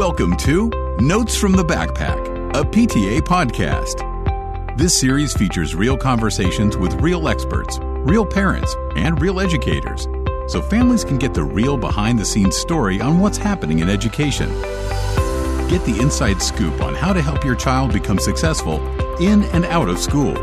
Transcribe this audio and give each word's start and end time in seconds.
Welcome 0.00 0.34
to 0.38 0.70
Notes 0.98 1.36
from 1.36 1.52
the 1.52 1.62
Backpack, 1.62 2.56
a 2.56 2.64
PTA 2.64 3.20
podcast. 3.20 4.78
This 4.78 4.98
series 4.98 5.34
features 5.34 5.74
real 5.74 5.94
conversations 5.94 6.74
with 6.74 6.94
real 7.02 7.28
experts, 7.28 7.78
real 7.82 8.24
parents, 8.24 8.74
and 8.96 9.20
real 9.20 9.40
educators, 9.40 10.08
so 10.50 10.62
families 10.62 11.04
can 11.04 11.18
get 11.18 11.34
the 11.34 11.44
real 11.44 11.76
behind 11.76 12.18
the 12.18 12.24
scenes 12.24 12.56
story 12.56 12.98
on 13.02 13.20
what's 13.20 13.36
happening 13.36 13.80
in 13.80 13.90
education. 13.90 14.48
Get 15.68 15.84
the 15.84 15.98
inside 16.00 16.40
scoop 16.40 16.80
on 16.80 16.94
how 16.94 17.12
to 17.12 17.20
help 17.20 17.44
your 17.44 17.54
child 17.54 17.92
become 17.92 18.18
successful 18.18 18.80
in 19.20 19.42
and 19.52 19.66
out 19.66 19.90
of 19.90 19.98
school. 19.98 20.34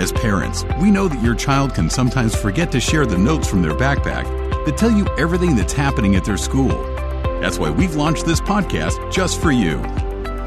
As 0.00 0.10
parents, 0.10 0.64
we 0.80 0.90
know 0.90 1.06
that 1.06 1.22
your 1.22 1.36
child 1.36 1.72
can 1.72 1.88
sometimes 1.88 2.34
forget 2.34 2.72
to 2.72 2.80
share 2.80 3.06
the 3.06 3.16
notes 3.16 3.46
from 3.46 3.62
their 3.62 3.74
backpack 3.74 4.24
that 4.64 4.76
tell 4.76 4.90
you 4.90 5.06
everything 5.16 5.54
that's 5.54 5.72
happening 5.72 6.16
at 6.16 6.24
their 6.24 6.36
school. 6.36 6.87
That's 7.40 7.56
why 7.56 7.70
we've 7.70 7.94
launched 7.94 8.26
this 8.26 8.40
podcast 8.40 9.12
just 9.12 9.40
for 9.40 9.52
you. 9.52 9.78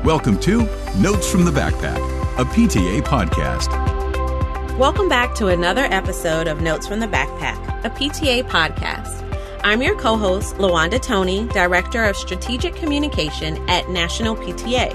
Welcome 0.04 0.38
to 0.42 0.64
Notes 0.98 1.32
from 1.32 1.46
the 1.46 1.52
Backpack, 1.52 1.98
a 2.38 2.44
PTA 2.44 3.02
podcast. 3.04 3.70
Welcome 4.78 5.08
back 5.08 5.34
to 5.36 5.48
another 5.48 5.86
episode 5.86 6.48
of 6.48 6.60
Notes 6.60 6.86
from 6.88 7.00
the 7.00 7.08
Backpack, 7.08 7.86
a 7.86 7.90
PTA 7.90 8.44
podcast. 8.44 9.20
I'm 9.64 9.82
your 9.82 9.98
co 9.98 10.18
host, 10.18 10.56
Lawanda 10.56 11.02
Toney, 11.02 11.48
Director 11.54 12.04
of 12.04 12.18
Strategic 12.18 12.76
Communication 12.76 13.58
at 13.70 13.90
National 13.90 14.36
PTA. 14.36 14.92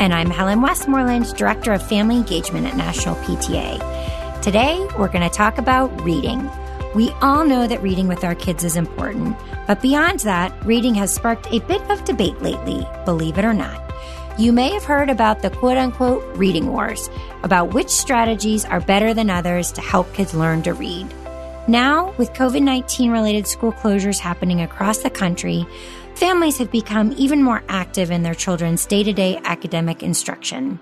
And 0.00 0.12
I'm 0.12 0.30
Helen 0.30 0.62
Westmoreland, 0.62 1.32
Director 1.36 1.72
of 1.72 1.86
Family 1.86 2.16
Engagement 2.16 2.66
at 2.66 2.76
National 2.76 3.14
PTA. 3.14 4.42
Today, 4.42 4.84
we're 4.98 5.06
going 5.06 5.28
to 5.28 5.32
talk 5.32 5.58
about 5.58 6.00
reading. 6.02 6.50
We 6.92 7.10
all 7.22 7.44
know 7.44 7.68
that 7.68 7.82
reading 7.82 8.08
with 8.08 8.24
our 8.24 8.34
kids 8.34 8.64
is 8.64 8.76
important, 8.76 9.36
but 9.68 9.80
beyond 9.80 10.20
that, 10.20 10.52
reading 10.66 10.96
has 10.96 11.14
sparked 11.14 11.46
a 11.52 11.60
bit 11.60 11.80
of 11.88 12.04
debate 12.04 12.42
lately, 12.42 12.84
believe 13.04 13.38
it 13.38 13.44
or 13.44 13.54
not. 13.54 13.80
You 14.36 14.52
may 14.52 14.70
have 14.70 14.82
heard 14.82 15.08
about 15.08 15.40
the 15.40 15.50
quote 15.50 15.76
unquote 15.76 16.24
reading 16.36 16.72
wars, 16.72 17.08
about 17.44 17.74
which 17.74 17.90
strategies 17.90 18.64
are 18.64 18.80
better 18.80 19.14
than 19.14 19.30
others 19.30 19.70
to 19.72 19.80
help 19.80 20.12
kids 20.14 20.34
learn 20.34 20.62
to 20.62 20.74
read. 20.74 21.06
Now, 21.68 22.12
with 22.18 22.32
COVID 22.32 22.62
19 22.62 23.12
related 23.12 23.46
school 23.46 23.72
closures 23.72 24.18
happening 24.18 24.60
across 24.60 24.98
the 24.98 25.10
country, 25.10 25.64
families 26.16 26.58
have 26.58 26.72
become 26.72 27.14
even 27.16 27.40
more 27.40 27.62
active 27.68 28.10
in 28.10 28.24
their 28.24 28.34
children's 28.34 28.84
day 28.84 29.04
to 29.04 29.12
day 29.12 29.40
academic 29.44 30.02
instruction. 30.02 30.80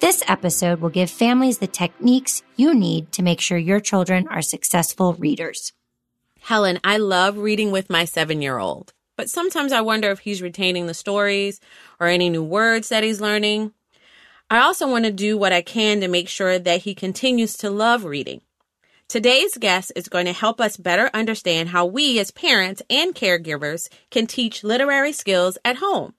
This 0.00 0.22
episode 0.28 0.80
will 0.80 0.90
give 0.90 1.10
families 1.10 1.58
the 1.58 1.66
techniques 1.66 2.44
you 2.54 2.72
need 2.72 3.10
to 3.12 3.22
make 3.22 3.40
sure 3.40 3.58
your 3.58 3.80
children 3.80 4.28
are 4.28 4.42
successful 4.42 5.14
readers. 5.14 5.72
Helen, 6.38 6.78
I 6.84 6.98
love 6.98 7.36
reading 7.36 7.72
with 7.72 7.90
my 7.90 8.04
seven 8.04 8.40
year 8.40 8.58
old, 8.58 8.92
but 9.16 9.28
sometimes 9.28 9.72
I 9.72 9.80
wonder 9.80 10.12
if 10.12 10.20
he's 10.20 10.40
retaining 10.40 10.86
the 10.86 10.94
stories 10.94 11.58
or 11.98 12.06
any 12.06 12.30
new 12.30 12.44
words 12.44 12.90
that 12.90 13.02
he's 13.02 13.20
learning. 13.20 13.72
I 14.48 14.60
also 14.60 14.88
want 14.88 15.04
to 15.04 15.10
do 15.10 15.36
what 15.36 15.52
I 15.52 15.62
can 15.62 16.00
to 16.00 16.06
make 16.06 16.28
sure 16.28 16.60
that 16.60 16.82
he 16.82 16.94
continues 16.94 17.56
to 17.56 17.68
love 17.68 18.04
reading. 18.04 18.42
Today's 19.08 19.58
guest 19.58 19.90
is 19.96 20.08
going 20.08 20.26
to 20.26 20.32
help 20.32 20.60
us 20.60 20.76
better 20.76 21.10
understand 21.12 21.70
how 21.70 21.86
we 21.86 22.20
as 22.20 22.30
parents 22.30 22.82
and 22.88 23.16
caregivers 23.16 23.88
can 24.12 24.28
teach 24.28 24.62
literary 24.62 25.10
skills 25.10 25.58
at 25.64 25.78
home 25.78 26.14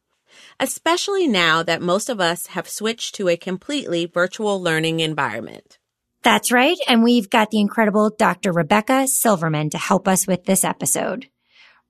especially 0.59 1.27
now 1.27 1.63
that 1.63 1.81
most 1.81 2.09
of 2.09 2.19
us 2.19 2.47
have 2.47 2.67
switched 2.67 3.15
to 3.15 3.29
a 3.29 3.37
completely 3.37 4.05
virtual 4.05 4.61
learning 4.61 4.99
environment. 4.99 5.77
That's 6.21 6.51
right. 6.51 6.77
And 6.87 7.03
we've 7.03 7.29
got 7.29 7.49
the 7.49 7.59
incredible 7.59 8.09
Dr. 8.09 8.51
Rebecca 8.51 9.07
Silverman 9.07 9.69
to 9.69 9.77
help 9.77 10.07
us 10.07 10.27
with 10.27 10.45
this 10.45 10.63
episode. 10.63 11.27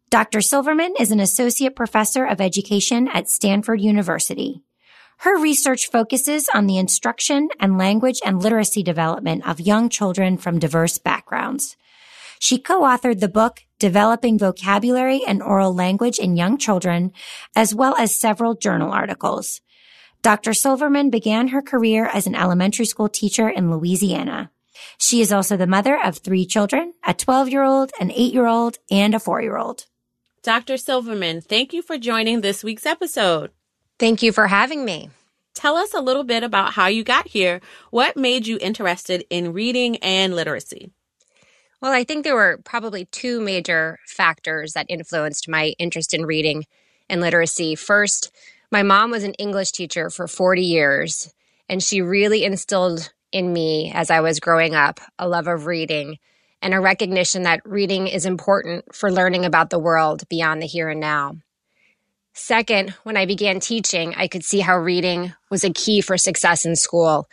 Dr. 0.09 0.41
Silverman 0.41 0.93
is 0.99 1.11
an 1.11 1.19
associate 1.19 1.75
professor 1.75 2.25
of 2.25 2.41
education 2.41 3.07
at 3.07 3.29
Stanford 3.29 3.81
University. 3.81 4.63
Her 5.17 5.37
research 5.37 5.89
focuses 5.91 6.47
on 6.53 6.65
the 6.65 6.77
instruction 6.77 7.49
and 7.59 7.77
language 7.77 8.19
and 8.25 8.41
literacy 8.41 8.83
development 8.83 9.45
of 9.47 9.59
young 9.59 9.89
children 9.89 10.37
from 10.37 10.59
diverse 10.59 10.97
backgrounds. 10.97 11.75
She 12.39 12.57
co-authored 12.57 13.19
the 13.19 13.27
book 13.27 13.63
Developing 13.79 14.39
Vocabulary 14.39 15.21
and 15.27 15.43
Oral 15.43 15.75
Language 15.75 16.17
in 16.17 16.37
Young 16.37 16.57
Children, 16.57 17.11
as 17.53 17.75
well 17.75 17.95
as 17.97 18.19
several 18.19 18.55
journal 18.55 18.91
articles. 18.91 19.59
Dr. 20.21 20.53
Silverman 20.53 21.09
began 21.09 21.49
her 21.49 21.61
career 21.61 22.05
as 22.05 22.27
an 22.27 22.35
elementary 22.35 22.85
school 22.85 23.09
teacher 23.09 23.49
in 23.49 23.69
Louisiana. 23.69 24.51
She 24.97 25.19
is 25.19 25.33
also 25.33 25.57
the 25.57 25.67
mother 25.67 25.99
of 26.01 26.17
three 26.17 26.45
children, 26.45 26.93
a 27.05 27.13
12 27.13 27.49
year 27.49 27.63
old, 27.63 27.91
an 27.99 28.09
8 28.09 28.33
year 28.33 28.47
old, 28.47 28.77
and 28.89 29.13
a 29.13 29.19
4 29.19 29.41
year 29.41 29.57
old. 29.57 29.85
Dr. 30.41 30.77
Silverman, 30.77 31.41
thank 31.41 31.73
you 31.73 31.81
for 31.81 31.97
joining 31.97 32.39
this 32.39 32.63
week's 32.63 32.85
episode. 32.85 33.51
Thank 33.97 34.23
you 34.23 34.31
for 34.31 34.47
having 34.47 34.85
me. 34.85 35.09
Tell 35.53 35.75
us 35.75 35.93
a 35.93 35.99
little 35.99 36.23
bit 36.23 36.43
about 36.43 36.73
how 36.73 36.87
you 36.87 37.03
got 37.03 37.27
here. 37.27 37.59
What 37.91 38.15
made 38.15 38.47
you 38.47 38.57
interested 38.61 39.25
in 39.29 39.51
reading 39.51 39.97
and 39.97 40.33
literacy? 40.33 40.93
Well, 41.81 41.93
I 41.93 42.03
think 42.03 42.23
there 42.23 42.35
were 42.35 42.59
probably 42.65 43.05
two 43.05 43.39
major 43.39 43.99
factors 44.05 44.73
that 44.73 44.87
influenced 44.89 45.47
my 45.47 45.73
interest 45.79 46.13
in 46.13 46.25
reading 46.25 46.65
and 47.09 47.21
literacy. 47.21 47.75
First, 47.75 48.31
my 48.69 48.83
mom 48.83 49.11
was 49.11 49.23
an 49.23 49.33
English 49.35 49.71
teacher 49.71 50.09
for 50.09 50.27
40 50.27 50.61
years, 50.61 51.33
and 51.69 51.81
she 51.81 52.01
really 52.01 52.43
instilled 52.43 53.13
in 53.31 53.53
me 53.53 53.93
as 53.95 54.11
I 54.11 54.19
was 54.19 54.41
growing 54.41 54.75
up 54.75 54.99
a 55.17 55.27
love 55.27 55.47
of 55.47 55.67
reading 55.67 56.17
and 56.61 56.73
a 56.73 56.81
recognition 56.81 57.43
that 57.43 57.61
reading 57.63 58.07
is 58.07 58.25
important 58.25 58.93
for 58.93 59.09
learning 59.09 59.45
about 59.45 59.69
the 59.69 59.79
world 59.79 60.27
beyond 60.27 60.61
the 60.61 60.67
here 60.67 60.89
and 60.89 60.99
now. 60.99 61.37
Second, 62.33 62.89
when 63.03 63.15
I 63.15 63.25
began 63.25 63.61
teaching, 63.61 64.13
I 64.15 64.27
could 64.27 64.43
see 64.43 64.59
how 64.59 64.77
reading 64.77 65.33
was 65.49 65.63
a 65.63 65.71
key 65.71 66.01
for 66.01 66.17
success 66.17 66.65
in 66.65 66.75
school 66.75 67.29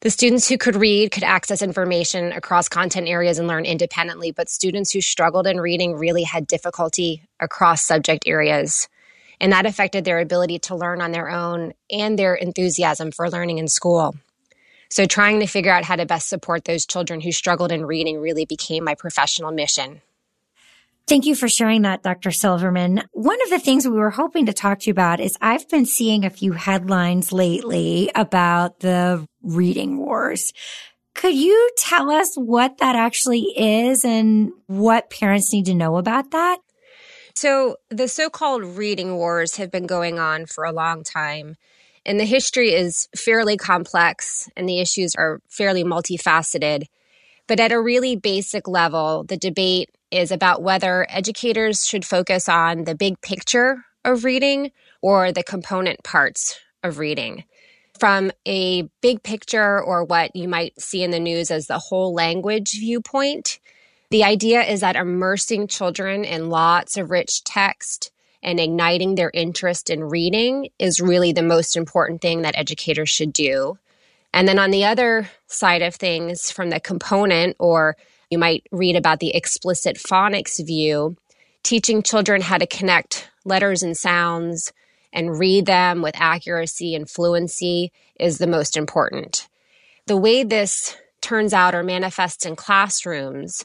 the 0.00 0.10
students 0.10 0.48
who 0.48 0.56
could 0.56 0.76
read 0.76 1.10
could 1.10 1.24
access 1.24 1.60
information 1.60 2.32
across 2.32 2.68
content 2.68 3.06
areas 3.06 3.38
and 3.38 3.46
learn 3.46 3.66
independently, 3.66 4.32
but 4.32 4.48
students 4.48 4.90
who 4.92 5.00
struggled 5.02 5.46
in 5.46 5.60
reading 5.60 5.94
really 5.94 6.22
had 6.22 6.46
difficulty 6.46 7.22
across 7.38 7.82
subject 7.82 8.24
areas. 8.26 8.88
And 9.40 9.52
that 9.52 9.66
affected 9.66 10.04
their 10.04 10.18
ability 10.18 10.58
to 10.60 10.74
learn 10.74 11.02
on 11.02 11.12
their 11.12 11.30
own 11.30 11.74
and 11.90 12.18
their 12.18 12.34
enthusiasm 12.34 13.12
for 13.12 13.28
learning 13.28 13.58
in 13.58 13.68
school. 13.68 14.14
So, 14.90 15.06
trying 15.06 15.40
to 15.40 15.46
figure 15.46 15.72
out 15.72 15.84
how 15.84 15.96
to 15.96 16.04
best 16.04 16.28
support 16.28 16.64
those 16.64 16.84
children 16.84 17.20
who 17.20 17.30
struggled 17.30 17.70
in 17.70 17.86
reading 17.86 18.20
really 18.20 18.44
became 18.44 18.84
my 18.84 18.94
professional 18.94 19.52
mission. 19.52 20.02
Thank 21.10 21.26
you 21.26 21.34
for 21.34 21.48
sharing 21.48 21.82
that, 21.82 22.04
Dr. 22.04 22.30
Silverman. 22.30 23.02
One 23.10 23.42
of 23.42 23.50
the 23.50 23.58
things 23.58 23.84
we 23.84 23.96
were 23.96 24.10
hoping 24.10 24.46
to 24.46 24.52
talk 24.52 24.78
to 24.78 24.86
you 24.86 24.92
about 24.92 25.18
is 25.18 25.36
I've 25.40 25.68
been 25.68 25.84
seeing 25.84 26.24
a 26.24 26.30
few 26.30 26.52
headlines 26.52 27.32
lately 27.32 28.12
about 28.14 28.78
the 28.78 29.26
reading 29.42 29.98
wars. 29.98 30.52
Could 31.16 31.34
you 31.34 31.70
tell 31.78 32.12
us 32.12 32.36
what 32.36 32.78
that 32.78 32.94
actually 32.94 33.40
is 33.56 34.04
and 34.04 34.52
what 34.68 35.10
parents 35.10 35.52
need 35.52 35.66
to 35.66 35.74
know 35.74 35.96
about 35.96 36.30
that? 36.30 36.60
So, 37.34 37.78
the 37.88 38.06
so 38.06 38.30
called 38.30 38.62
reading 38.62 39.16
wars 39.16 39.56
have 39.56 39.72
been 39.72 39.88
going 39.88 40.20
on 40.20 40.46
for 40.46 40.62
a 40.62 40.70
long 40.70 41.02
time. 41.02 41.56
And 42.06 42.20
the 42.20 42.24
history 42.24 42.72
is 42.72 43.08
fairly 43.16 43.56
complex 43.56 44.48
and 44.56 44.68
the 44.68 44.78
issues 44.78 45.16
are 45.16 45.40
fairly 45.48 45.82
multifaceted. 45.82 46.84
But 47.48 47.58
at 47.58 47.72
a 47.72 47.82
really 47.82 48.14
basic 48.14 48.68
level, 48.68 49.24
the 49.24 49.36
debate 49.36 49.90
is 50.10 50.30
about 50.30 50.62
whether 50.62 51.06
educators 51.08 51.86
should 51.86 52.04
focus 52.04 52.48
on 52.48 52.84
the 52.84 52.94
big 52.94 53.20
picture 53.20 53.84
of 54.04 54.24
reading 54.24 54.72
or 55.02 55.32
the 55.32 55.42
component 55.42 56.02
parts 56.02 56.58
of 56.82 56.98
reading. 56.98 57.44
From 57.98 58.32
a 58.46 58.88
big 59.02 59.22
picture 59.22 59.80
or 59.80 60.04
what 60.04 60.34
you 60.34 60.48
might 60.48 60.80
see 60.80 61.02
in 61.02 61.10
the 61.10 61.20
news 61.20 61.50
as 61.50 61.66
the 61.66 61.78
whole 61.78 62.14
language 62.14 62.72
viewpoint, 62.78 63.58
the 64.10 64.24
idea 64.24 64.62
is 64.62 64.80
that 64.80 64.96
immersing 64.96 65.68
children 65.68 66.24
in 66.24 66.50
lots 66.50 66.96
of 66.96 67.10
rich 67.10 67.44
text 67.44 68.10
and 68.42 68.58
igniting 68.58 69.14
their 69.14 69.30
interest 69.34 69.90
in 69.90 70.02
reading 70.02 70.70
is 70.78 71.00
really 71.00 71.32
the 71.32 71.42
most 71.42 71.76
important 71.76 72.20
thing 72.22 72.42
that 72.42 72.56
educators 72.56 73.10
should 73.10 73.32
do. 73.32 73.78
And 74.32 74.48
then 74.48 74.58
on 74.58 74.70
the 74.70 74.84
other 74.84 75.28
side 75.46 75.82
of 75.82 75.94
things, 75.94 76.50
from 76.50 76.70
the 76.70 76.80
component 76.80 77.56
or 77.58 77.96
you 78.30 78.38
might 78.38 78.66
read 78.70 78.96
about 78.96 79.20
the 79.20 79.34
explicit 79.34 79.96
phonics 79.96 80.64
view, 80.64 81.16
teaching 81.62 82.02
children 82.02 82.40
how 82.40 82.58
to 82.58 82.66
connect 82.66 83.28
letters 83.44 83.82
and 83.82 83.96
sounds 83.96 84.72
and 85.12 85.38
read 85.38 85.66
them 85.66 86.02
with 86.02 86.14
accuracy 86.16 86.94
and 86.94 87.10
fluency 87.10 87.92
is 88.18 88.38
the 88.38 88.46
most 88.46 88.76
important. 88.76 89.48
The 90.06 90.16
way 90.16 90.44
this 90.44 90.96
turns 91.20 91.52
out 91.52 91.74
or 91.74 91.82
manifests 91.82 92.46
in 92.46 92.56
classrooms 92.56 93.64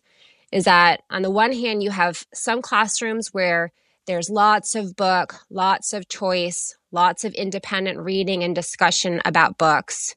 is 0.51 0.65
that 0.65 1.03
on 1.09 1.21
the 1.21 1.31
one 1.31 1.53
hand, 1.53 1.83
you 1.83 1.91
have 1.91 2.25
some 2.33 2.61
classrooms 2.61 3.33
where 3.33 3.71
there's 4.07 4.29
lots 4.29 4.75
of 4.75 4.95
book, 4.95 5.35
lots 5.50 5.94
of 5.94 6.07
choice, 6.07 6.75
lots 6.91 7.23
of 7.23 7.33
independent 7.33 8.00
reading 8.00 8.44
and 8.44 8.56
discussion 8.56 9.21
about 9.25 9.57
books. 9.57 10.15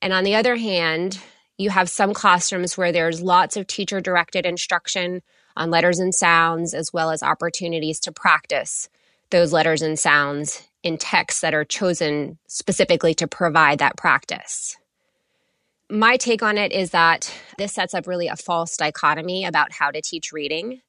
And 0.00 0.12
on 0.12 0.24
the 0.24 0.34
other 0.34 0.56
hand, 0.56 1.20
you 1.58 1.70
have 1.70 1.88
some 1.88 2.12
classrooms 2.12 2.76
where 2.76 2.92
there's 2.92 3.22
lots 3.22 3.56
of 3.56 3.66
teacher 3.66 4.00
directed 4.00 4.44
instruction 4.44 5.22
on 5.56 5.70
letters 5.70 5.98
and 5.98 6.14
sounds, 6.14 6.74
as 6.74 6.92
well 6.92 7.10
as 7.10 7.22
opportunities 7.22 7.98
to 8.00 8.12
practice 8.12 8.88
those 9.30 9.52
letters 9.52 9.82
and 9.82 9.98
sounds 9.98 10.62
in 10.82 10.98
texts 10.98 11.40
that 11.40 11.54
are 11.54 11.64
chosen 11.64 12.38
specifically 12.46 13.14
to 13.14 13.26
provide 13.26 13.78
that 13.78 13.96
practice. 13.96 14.76
My 15.90 16.16
take 16.16 16.42
on 16.42 16.58
it 16.58 16.72
is 16.72 16.90
that 16.90 17.32
this 17.58 17.72
sets 17.72 17.94
up 17.94 18.06
really 18.06 18.28
a 18.28 18.36
false 18.36 18.76
dichotomy 18.76 19.44
about 19.44 19.72
how 19.72 19.90
to 19.90 20.00
teach 20.00 20.32
reading, 20.32 20.80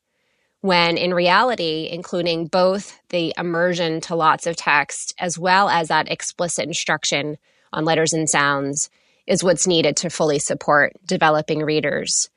when 0.61 0.97
in 0.97 1.13
reality, 1.13 1.87
including 1.91 2.47
both 2.47 2.99
the 3.09 3.33
immersion 3.37 4.01
to 4.01 4.15
lots 4.15 4.47
of 4.47 4.55
text 4.55 5.13
as 5.19 5.37
well 5.37 5.69
as 5.69 5.87
that 5.87 6.11
explicit 6.11 6.65
instruction 6.65 7.37
on 7.71 7.85
letters 7.85 8.13
and 8.13 8.29
sounds 8.29 8.89
is 9.27 9.43
what's 9.43 9.67
needed 9.67 9.97
to 9.97 10.09
fully 10.09 10.39
support 10.39 10.93
developing 11.05 11.59
readers. 11.61 12.29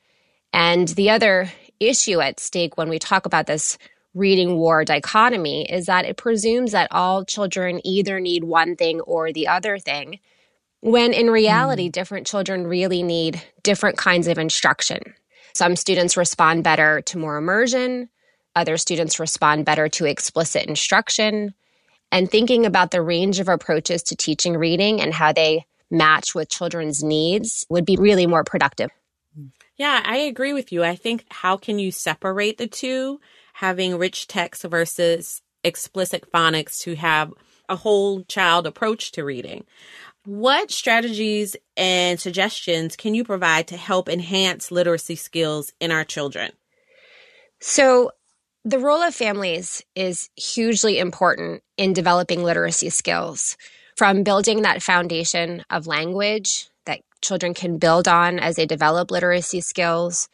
And 0.53 0.89
the 0.89 1.11
other 1.11 1.51
issue 1.79 2.21
at 2.21 2.41
stake 2.41 2.77
when 2.77 2.89
we 2.89 2.99
talk 2.99 3.25
about 3.25 3.47
this 3.47 3.79
reading 4.13 4.57
war 4.57 4.85
dichotomy 4.85 5.71
is 5.71 5.87
that 5.87 6.05
it 6.05 6.17
presumes 6.17 6.73
that 6.73 6.89
all 6.91 7.25
children 7.25 7.81
either 7.85 8.19
need 8.19 8.43
one 8.43 8.75
thing 8.75 9.01
or 9.03 9.33
the 9.33 9.47
other 9.47 9.79
thing, 9.79 10.19
when 10.81 11.13
in 11.13 11.31
reality, 11.31 11.89
mm. 11.89 11.93
different 11.93 12.27
children 12.27 12.67
really 12.67 13.03
need 13.03 13.41
different 13.63 13.97
kinds 13.97 14.27
of 14.27 14.39
instruction. 14.39 14.99
Some 15.55 15.77
students 15.77 16.17
respond 16.17 16.65
better 16.65 17.01
to 17.03 17.19
more 17.19 17.37
immersion, 17.37 18.09
other 18.57 18.77
students 18.77 19.21
respond 19.21 19.65
better 19.65 19.89
to 19.89 20.07
explicit 20.07 20.67
instruction. 20.67 21.55
And 22.13 22.29
thinking 22.29 22.67
about 22.67 22.91
the 22.91 23.03
range 23.03 23.39
of 23.39 23.49
approaches 23.49 24.03
to 24.05 24.17
teaching 24.17 24.57
reading 24.57 25.01
and 25.01 25.15
how 25.15 25.33
they 25.33 25.67
match 25.91 26.35
with 26.35 26.49
children's 26.49 27.03
needs 27.03 27.67
would 27.69 27.85
be 27.85 27.97
really 27.97 28.27
more 28.27 28.45
productive. 28.45 28.91
Yeah, 29.77 30.03
I 30.05 30.19
agree 30.19 30.53
with 30.53 30.73
you. 30.73 30.85
I 30.85 30.95
think 30.95 31.25
how 31.31 31.57
can 31.57 31.79
you 31.79 31.91
separate 31.91 32.59
the 32.59 32.67
two, 32.67 33.21
having 33.55 33.97
rich 33.97 34.27
text 34.27 34.63
versus 34.65 35.43
explicit 35.65 36.31
phonics 36.33 36.81
to 36.81 36.97
have 36.97 37.33
a 37.69 37.77
whole 37.77 38.23
child 38.25 38.67
approach 38.67 39.13
to 39.13 39.25
reading? 39.25 39.65
What 40.27 40.71
strategies 40.71 41.57
and 41.79 42.21
suggestions 42.21 42.95
can 42.95 43.15
you 43.15 43.25
provide 43.25 43.69
to 43.69 43.77
help 43.79 44.09
enhance 44.09 44.71
literacy 44.71 45.17
skills 45.17 45.73
in 45.81 45.91
our 45.91 46.05
children? 46.05 46.53
So, 47.59 48.13
the 48.67 48.79
role 48.79 49.01
of 49.01 49.15
families 49.15 49.83
is 49.95 50.29
hugely 50.37 50.99
important 50.99 51.63
in 51.79 51.95
developing 51.95 52.43
literacy 52.43 52.91
skills 52.91 53.57
from 54.01 54.23
building 54.23 54.63
that 54.63 54.83
foundation 54.83 55.63
of 55.69 55.87
language 55.87 56.71
that 56.87 57.03
children 57.21 57.53
can 57.53 57.77
build 57.77 58.09
on 58.09 58.39
as 58.39 58.57
they 58.57 58.65
develop 58.65 59.11
literacy 59.11 59.61
skills 59.61 60.27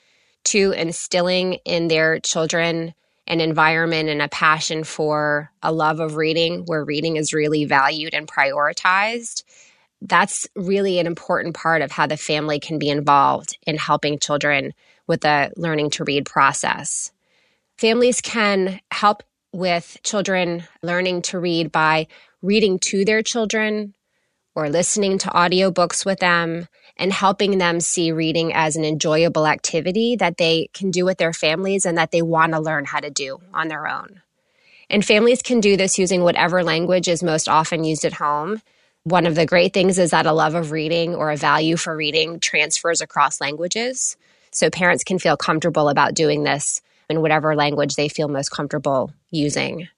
to 0.44 0.70
instilling 0.70 1.54
in 1.64 1.88
their 1.88 2.20
children 2.20 2.94
an 3.26 3.40
environment 3.40 4.08
and 4.08 4.22
a 4.22 4.28
passion 4.28 4.84
for 4.84 5.50
a 5.64 5.72
love 5.72 5.98
of 5.98 6.14
reading 6.14 6.62
where 6.66 6.84
reading 6.84 7.16
is 7.16 7.34
really 7.34 7.64
valued 7.64 8.14
and 8.14 8.28
prioritized. 8.28 9.42
That's 10.00 10.46
really 10.54 11.00
an 11.00 11.08
important 11.08 11.56
part 11.56 11.82
of 11.82 11.90
how 11.90 12.06
the 12.06 12.16
family 12.16 12.60
can 12.60 12.78
be 12.78 12.88
involved 12.88 13.58
in 13.66 13.78
helping 13.78 14.20
children 14.20 14.74
with 15.08 15.22
the 15.22 15.50
learning 15.56 15.90
to 15.90 16.04
read 16.04 16.24
process. 16.24 17.10
Families 17.78 18.20
can 18.20 18.78
help 18.92 19.24
with 19.52 19.96
children 20.04 20.62
learning 20.82 21.22
to 21.22 21.40
read 21.40 21.72
by 21.72 22.06
reading 22.46 22.78
to 22.78 23.04
their 23.04 23.22
children 23.22 23.94
or 24.54 24.70
listening 24.70 25.18
to 25.18 25.28
audiobooks 25.28 26.06
with 26.06 26.20
them 26.20 26.68
and 26.96 27.12
helping 27.12 27.58
them 27.58 27.80
see 27.80 28.12
reading 28.12 28.54
as 28.54 28.76
an 28.76 28.84
enjoyable 28.84 29.46
activity 29.46 30.16
that 30.16 30.38
they 30.38 30.68
can 30.72 30.90
do 30.90 31.04
with 31.04 31.18
their 31.18 31.32
families 31.32 31.84
and 31.84 31.98
that 31.98 32.10
they 32.10 32.22
want 32.22 32.52
to 32.52 32.60
learn 32.60 32.84
how 32.84 33.00
to 33.00 33.10
do 33.10 33.38
on 33.52 33.68
their 33.68 33.86
own. 33.86 34.22
And 34.88 35.04
families 35.04 35.42
can 35.42 35.60
do 35.60 35.76
this 35.76 35.98
using 35.98 36.22
whatever 36.22 36.62
language 36.62 37.08
is 37.08 37.22
most 37.22 37.48
often 37.48 37.84
used 37.84 38.04
at 38.04 38.14
home. 38.14 38.62
One 39.02 39.26
of 39.26 39.34
the 39.34 39.46
great 39.46 39.74
things 39.74 39.98
is 39.98 40.12
that 40.12 40.26
a 40.26 40.32
love 40.32 40.54
of 40.54 40.70
reading 40.70 41.14
or 41.14 41.30
a 41.30 41.36
value 41.36 41.76
for 41.76 41.94
reading 41.96 42.40
transfers 42.40 43.00
across 43.00 43.40
languages. 43.40 44.16
So 44.52 44.70
parents 44.70 45.04
can 45.04 45.18
feel 45.18 45.36
comfortable 45.36 45.88
about 45.88 46.14
doing 46.14 46.44
this 46.44 46.80
in 47.10 47.20
whatever 47.20 47.54
language 47.54 47.96
they 47.96 48.08
feel 48.08 48.28
most 48.28 48.50
comfortable 48.50 49.12
using. 49.30 49.88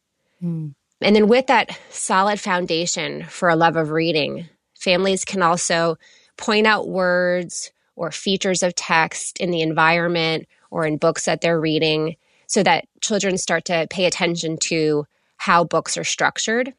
Mm. 0.42 0.74
And 1.00 1.14
then 1.14 1.28
with 1.28 1.46
that 1.46 1.78
solid 1.90 2.40
foundation 2.40 3.24
for 3.24 3.48
a 3.48 3.56
love 3.56 3.76
of 3.76 3.90
reading, 3.90 4.48
families 4.74 5.24
can 5.24 5.42
also 5.42 5.96
point 6.36 6.66
out 6.66 6.88
words 6.88 7.70
or 7.94 8.10
features 8.10 8.62
of 8.62 8.74
text 8.74 9.38
in 9.38 9.50
the 9.50 9.60
environment 9.60 10.48
or 10.70 10.86
in 10.86 10.96
books 10.96 11.24
that 11.24 11.40
they're 11.40 11.60
reading 11.60 12.16
so 12.46 12.62
that 12.62 12.86
children 13.00 13.36
start 13.36 13.64
to 13.66 13.86
pay 13.90 14.06
attention 14.06 14.56
to 14.56 15.06
how 15.36 15.64
books 15.64 15.96
are 15.96 16.04
structured. 16.04 16.74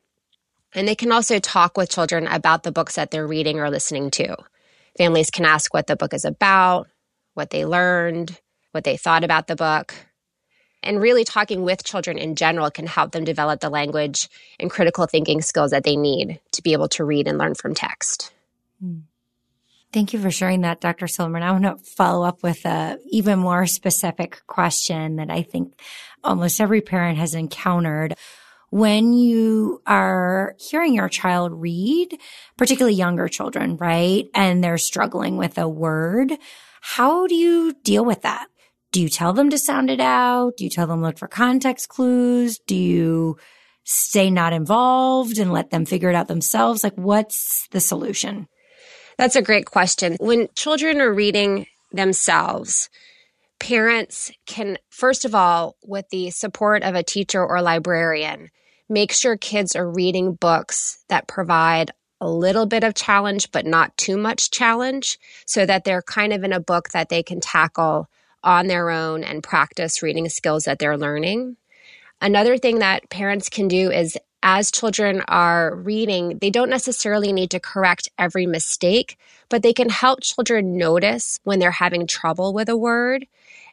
And 0.73 0.87
they 0.87 0.95
can 0.95 1.11
also 1.11 1.39
talk 1.39 1.77
with 1.77 1.89
children 1.89 2.27
about 2.27 2.63
the 2.63 2.71
books 2.71 2.95
that 2.95 3.11
they're 3.11 3.27
reading 3.27 3.59
or 3.59 3.69
listening 3.69 4.11
to. 4.11 4.35
Families 4.97 5.29
can 5.29 5.45
ask 5.45 5.73
what 5.73 5.87
the 5.87 5.95
book 5.95 6.13
is 6.13 6.25
about, 6.25 6.87
what 7.33 7.49
they 7.49 7.65
learned, 7.65 8.39
what 8.71 8.83
they 8.83 8.97
thought 8.97 9.23
about 9.23 9.47
the 9.47 9.55
book, 9.55 9.95
and 10.83 11.01
really 11.01 11.23
talking 11.23 11.63
with 11.63 11.83
children 11.83 12.17
in 12.17 12.35
general 12.35 12.71
can 12.71 12.87
help 12.87 13.11
them 13.11 13.23
develop 13.23 13.59
the 13.59 13.69
language 13.69 14.29
and 14.59 14.69
critical 14.69 15.05
thinking 15.05 15.41
skills 15.41 15.71
that 15.71 15.83
they 15.83 15.95
need 15.95 16.39
to 16.53 16.61
be 16.61 16.73
able 16.73 16.89
to 16.89 17.03
read 17.03 17.27
and 17.27 17.37
learn 17.37 17.55
from 17.55 17.73
text. 17.73 18.31
Hmm. 18.79 18.99
Thank 19.91 20.13
you 20.13 20.19
for 20.19 20.29
sharing 20.29 20.61
that, 20.61 20.81
Dr. 20.81 21.07
Silverman. 21.07 21.41
I 21.41 21.51
want 21.51 21.63
to 21.63 21.77
follow 21.77 22.23
up 22.25 22.43
with 22.43 22.63
a 22.65 22.99
even 23.09 23.39
more 23.39 23.65
specific 23.65 24.41
question 24.45 25.15
that 25.15 25.31
I 25.31 25.41
think 25.41 25.73
almost 26.23 26.61
every 26.61 26.81
parent 26.81 27.17
has 27.17 27.33
encountered. 27.33 28.13
When 28.69 29.13
you 29.13 29.81
are 29.87 30.55
hearing 30.59 30.93
your 30.93 31.09
child 31.09 31.53
read, 31.53 32.19
particularly 32.55 32.95
younger 32.95 33.27
children, 33.27 33.77
right? 33.77 34.29
And 34.35 34.63
they're 34.63 34.77
struggling 34.77 35.37
with 35.37 35.57
a 35.57 35.67
word, 35.67 36.37
how 36.81 37.25
do 37.25 37.33
you 37.33 37.73
deal 37.83 38.05
with 38.05 38.21
that? 38.21 38.47
Do 38.91 39.01
you 39.01 39.09
tell 39.09 39.33
them 39.33 39.49
to 39.49 39.57
sound 39.57 39.89
it 39.89 39.99
out? 39.99 40.57
Do 40.57 40.63
you 40.63 40.69
tell 40.69 40.87
them 40.87 41.01
look 41.01 41.17
for 41.17 41.27
context 41.27 41.89
clues? 41.89 42.59
Do 42.59 42.75
you 42.75 43.37
stay 43.83 44.29
not 44.29 44.53
involved 44.53 45.37
and 45.37 45.51
let 45.51 45.69
them 45.69 45.85
figure 45.85 46.09
it 46.09 46.15
out 46.15 46.27
themselves? 46.27 46.83
Like, 46.83 46.95
what's 46.95 47.67
the 47.69 47.79
solution? 47.79 48.47
That's 49.17 49.35
a 49.35 49.41
great 49.41 49.65
question. 49.65 50.15
When 50.19 50.47
children 50.55 51.01
are 51.01 51.13
reading 51.13 51.67
themselves, 51.91 52.89
parents 53.59 54.31
can, 54.45 54.77
first 54.89 55.25
of 55.25 55.35
all, 55.35 55.75
with 55.83 56.07
the 56.09 56.29
support 56.31 56.83
of 56.83 56.95
a 56.95 57.03
teacher 57.03 57.45
or 57.45 57.61
librarian, 57.61 58.49
make 58.87 59.11
sure 59.11 59.37
kids 59.37 59.75
are 59.75 59.91
reading 59.91 60.33
books 60.33 61.03
that 61.09 61.27
provide 61.27 61.91
a 62.21 62.29
little 62.29 62.65
bit 62.65 62.83
of 62.83 62.95
challenge, 62.95 63.51
but 63.51 63.65
not 63.65 63.95
too 63.97 64.17
much 64.17 64.51
challenge, 64.51 65.19
so 65.45 65.65
that 65.65 65.83
they're 65.83 66.01
kind 66.01 66.33
of 66.33 66.43
in 66.43 66.53
a 66.53 66.59
book 66.59 66.89
that 66.89 67.09
they 67.09 67.23
can 67.23 67.39
tackle 67.39 68.09
on 68.43 68.67
their 68.67 68.89
own 68.89 69.23
and 69.23 69.43
practice 69.43 70.01
reading 70.01 70.29
skills 70.29 70.63
that 70.63 70.79
they're 70.79 70.97
learning. 70.97 71.57
Another 72.21 72.57
thing 72.57 72.79
that 72.79 73.09
parents 73.09 73.49
can 73.49 73.67
do 73.67 73.91
is 73.91 74.17
as 74.41 74.71
children 74.71 75.21
are 75.27 75.75
reading, 75.75 76.37
they 76.39 76.49
don't 76.49 76.69
necessarily 76.69 77.33
need 77.33 77.51
to 77.51 77.59
correct 77.59 78.09
every 78.17 78.45
mistake, 78.45 79.17
but 79.49 79.63
they 79.63 79.73
can 79.73 79.89
help 79.89 80.21
children 80.21 80.77
notice 80.77 81.39
when 81.43 81.59
they're 81.59 81.71
having 81.71 82.07
trouble 82.07 82.53
with 82.53 82.69
a 82.69 82.77
word 82.77 83.27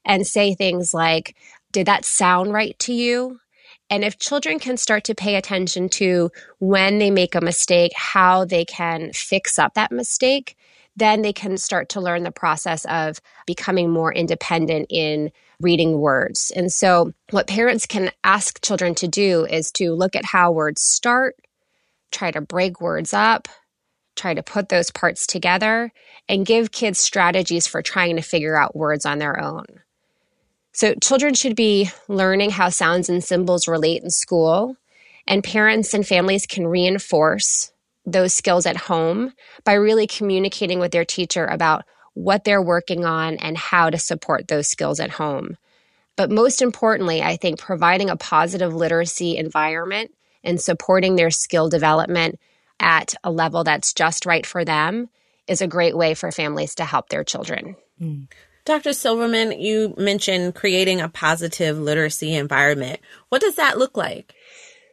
and 0.04 0.26
say 0.26 0.54
things 0.54 0.92
like, 0.92 1.36
Did 1.72 1.86
that 1.86 2.04
sound 2.04 2.52
right 2.52 2.76
to 2.80 2.92
you? 2.92 3.40
And 3.88 4.02
if 4.04 4.18
children 4.18 4.58
can 4.58 4.76
start 4.76 5.04
to 5.04 5.14
pay 5.14 5.36
attention 5.36 5.88
to 5.90 6.30
when 6.58 6.98
they 6.98 7.10
make 7.10 7.36
a 7.36 7.40
mistake, 7.40 7.92
how 7.94 8.44
they 8.44 8.64
can 8.64 9.12
fix 9.12 9.58
up 9.58 9.74
that 9.74 9.92
mistake, 9.92 10.56
then 10.96 11.22
they 11.22 11.32
can 11.32 11.58
start 11.58 11.90
to 11.90 12.00
learn 12.00 12.22
the 12.22 12.30
process 12.30 12.84
of 12.86 13.20
becoming 13.46 13.90
more 13.90 14.12
independent 14.12 14.86
in 14.90 15.30
reading 15.60 15.98
words. 15.98 16.50
And 16.56 16.72
so, 16.72 17.12
what 17.30 17.46
parents 17.46 17.86
can 17.86 18.10
ask 18.24 18.62
children 18.62 18.94
to 18.96 19.08
do 19.08 19.44
is 19.44 19.70
to 19.72 19.92
look 19.92 20.16
at 20.16 20.24
how 20.24 20.52
words 20.52 20.82
start, 20.82 21.36
try 22.10 22.30
to 22.30 22.40
break 22.40 22.80
words 22.80 23.12
up, 23.12 23.48
try 24.16 24.34
to 24.34 24.42
put 24.42 24.68
those 24.68 24.90
parts 24.90 25.26
together, 25.26 25.92
and 26.28 26.46
give 26.46 26.72
kids 26.72 26.98
strategies 26.98 27.66
for 27.66 27.82
trying 27.82 28.16
to 28.16 28.22
figure 28.22 28.56
out 28.56 28.76
words 28.76 29.06
on 29.06 29.18
their 29.18 29.40
own. 29.40 29.66
So, 30.72 30.94
children 30.94 31.34
should 31.34 31.56
be 31.56 31.90
learning 32.08 32.50
how 32.50 32.70
sounds 32.70 33.08
and 33.08 33.22
symbols 33.22 33.68
relate 33.68 34.02
in 34.02 34.10
school, 34.10 34.76
and 35.26 35.44
parents 35.44 35.94
and 35.94 36.06
families 36.06 36.46
can 36.46 36.66
reinforce 36.66 37.72
those 38.06 38.32
skills 38.32 38.64
at 38.66 38.76
home 38.76 39.32
by 39.64 39.74
really 39.74 40.06
communicating 40.06 40.78
with 40.78 40.92
their 40.92 41.04
teacher 41.04 41.44
about 41.44 41.84
what 42.14 42.44
they're 42.44 42.62
working 42.62 43.04
on 43.04 43.36
and 43.36 43.58
how 43.58 43.90
to 43.90 43.98
support 43.98 44.48
those 44.48 44.68
skills 44.68 45.00
at 45.00 45.10
home. 45.10 45.56
But 46.16 46.30
most 46.30 46.62
importantly, 46.62 47.22
I 47.22 47.36
think 47.36 47.58
providing 47.58 48.08
a 48.08 48.16
positive 48.16 48.74
literacy 48.74 49.36
environment 49.36 50.12
and 50.42 50.60
supporting 50.60 51.16
their 51.16 51.30
skill 51.30 51.68
development 51.68 52.40
at 52.80 53.14
a 53.22 53.30
level 53.30 53.64
that's 53.64 53.92
just 53.92 54.24
right 54.24 54.46
for 54.46 54.64
them 54.64 55.08
is 55.46 55.60
a 55.60 55.66
great 55.66 55.96
way 55.96 56.14
for 56.14 56.32
families 56.32 56.76
to 56.76 56.84
help 56.84 57.08
their 57.08 57.24
children. 57.24 57.76
Mm. 58.00 58.28
Dr. 58.64 58.92
Silverman, 58.94 59.60
you 59.60 59.94
mentioned 59.96 60.54
creating 60.54 61.00
a 61.00 61.08
positive 61.08 61.78
literacy 61.78 62.34
environment. 62.34 62.98
What 63.28 63.40
does 63.40 63.54
that 63.56 63.78
look 63.78 63.96
like? 63.96 64.34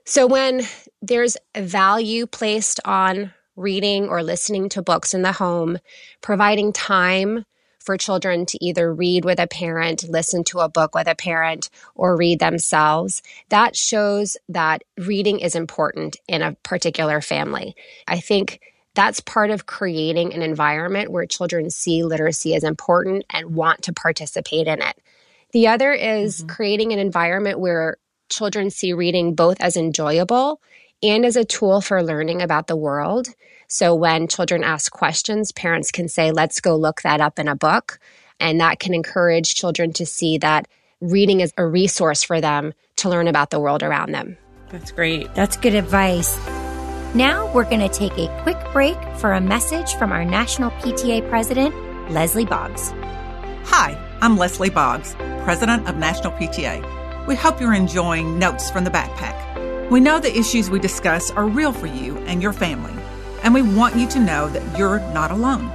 So 0.06 0.28
when 0.28 0.64
there's 1.02 1.38
value 1.56 2.26
placed 2.26 2.80
on 2.84 3.34
reading 3.56 4.10
or 4.10 4.24
listening 4.24 4.70
to 4.70 4.82
books 4.82 5.14
in 5.14 5.22
the 5.22 5.32
home, 5.32 5.78
providing 6.22 6.74
time 6.74 7.46
for 7.80 7.98
children 7.98 8.46
to 8.46 8.64
either 8.64 8.94
read 8.94 9.26
with 9.26 9.40
a 9.40 9.48
parent, 9.48 10.08
listen 10.10 10.44
to 10.46 10.60
a 10.60 10.70
book 10.70 10.96
with 10.96 11.08
a 11.08 11.16
parent, 11.16 11.70
or 11.96 12.16
read 12.16 12.40
themselves. 12.40 13.22
That 13.50 13.76
shows 13.76 14.38
that 14.50 14.84
reading 14.98 15.40
is 15.40 15.56
important 15.56 16.18
in 16.28 16.42
a 16.42 16.54
particular 16.64 17.22
family. 17.22 17.76
I 18.08 18.20
think 18.20 18.62
that's 18.96 19.20
part 19.20 19.50
of 19.50 19.66
creating 19.66 20.34
an 20.34 20.42
environment 20.42 21.12
where 21.12 21.26
children 21.26 21.70
see 21.70 22.04
literacy 22.04 22.56
as 22.56 22.64
important 22.64 23.26
and 23.30 23.56
want 23.56 23.84
to 23.84 23.94
participate 23.94 24.68
in 24.68 24.82
it. 24.82 24.98
The 25.52 25.68
other 25.68 25.92
is 25.92 26.40
mm-hmm. 26.40 26.48
creating 26.48 26.94
an 26.94 27.00
environment 27.00 27.60
where 27.60 27.98
children 28.30 28.70
see 28.70 28.94
reading 28.94 29.36
both 29.36 29.60
as 29.62 29.78
enjoyable 29.78 30.62
and 31.02 31.26
as 31.26 31.36
a 31.36 31.46
tool 31.46 31.82
for 31.82 32.02
learning 32.02 32.42
about 32.42 32.68
the 32.68 32.76
world. 32.76 33.28
So 33.68 33.94
when 33.96 34.28
children 34.28 34.64
ask 34.64 34.92
questions, 34.92 35.52
parents 35.52 35.92
can 35.92 36.08
say, 36.08 36.32
let's 36.32 36.62
go 36.62 36.76
look 36.76 37.02
that 37.02 37.22
up 37.22 37.40
in 37.40 37.48
a 37.48 37.56
book. 37.56 38.00
And 38.40 38.60
that 38.60 38.80
can 38.80 38.94
encourage 38.94 39.56
children 39.56 39.94
to 39.94 40.06
see 40.06 40.38
that 40.40 40.68
reading 41.02 41.42
is 41.42 41.54
a 41.58 41.66
resource 41.66 42.24
for 42.24 42.40
them 42.40 42.74
to 42.98 43.10
learn 43.10 43.28
about 43.28 43.50
the 43.50 43.60
world 43.60 43.84
around 43.84 44.12
them. 44.12 44.38
That's 44.70 44.92
great. 44.92 45.34
That's 45.36 45.58
good 45.58 45.76
advice. 45.76 46.38
Now 47.14 47.52
we're 47.54 47.66
going 47.66 47.88
to 47.88 47.90
take 47.90 48.18
a 48.18 48.42
quick 48.42 48.58
break 48.72 48.98
for 49.18 49.34
a 49.34 49.42
message 49.42 49.94
from 49.96 50.12
our 50.12 50.26
National 50.26 50.72
PTA 50.72 51.30
President, 51.30 51.76
Leslie 52.12 52.46
Boggs. 52.46 52.92
Hi, 53.66 53.98
I'm 54.22 54.38
Leslie 54.38 54.72
Boggs, 54.72 55.14
President 55.44 55.88
of 55.88 55.98
National 55.98 56.34
PTA. 56.34 57.03
We 57.28 57.36
hope 57.36 57.62
you're 57.62 57.74
enjoying 57.74 58.38
Notes 58.38 58.70
from 58.70 58.84
the 58.84 58.92
Backpack. 58.92 59.90
We 59.90 60.00
know 60.00 60.20
the 60.20 60.38
issues 60.38 60.70
we 60.70 60.80
discuss 60.80 61.32
are 61.32 61.48
real 61.48 61.74
for 61.74 61.88
you 61.88 62.18
and 62.20 62.42
your 62.42 62.54
family 62.54 62.94
and 63.44 63.54
we 63.54 63.62
want 63.62 63.96
you 63.96 64.08
to 64.08 64.20
know 64.20 64.50
that 64.50 64.78
you're 64.78 65.00
not 65.12 65.30
alone. 65.30 65.70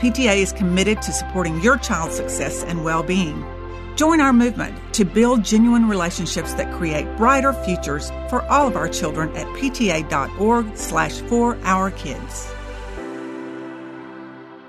PTA 0.00 0.38
is 0.38 0.52
committed 0.52 1.00
to 1.02 1.12
supporting 1.12 1.60
your 1.60 1.76
child's 1.76 2.16
success 2.16 2.64
and 2.64 2.82
well 2.82 3.02
being. 3.02 3.44
Join 3.96 4.20
our 4.20 4.32
movement 4.32 4.74
to 4.94 5.04
build 5.04 5.44
genuine 5.44 5.86
relationships 5.86 6.54
that 6.54 6.74
create 6.74 7.16
brighter 7.18 7.52
futures 7.52 8.10
for 8.30 8.42
all 8.44 8.66
of 8.66 8.76
our 8.76 8.88
children 8.88 9.28
at 9.36 9.46
pta.org 9.48 10.76
slash 10.76 11.20
for 11.22 11.58
our 11.64 11.90
kids. 11.90 12.50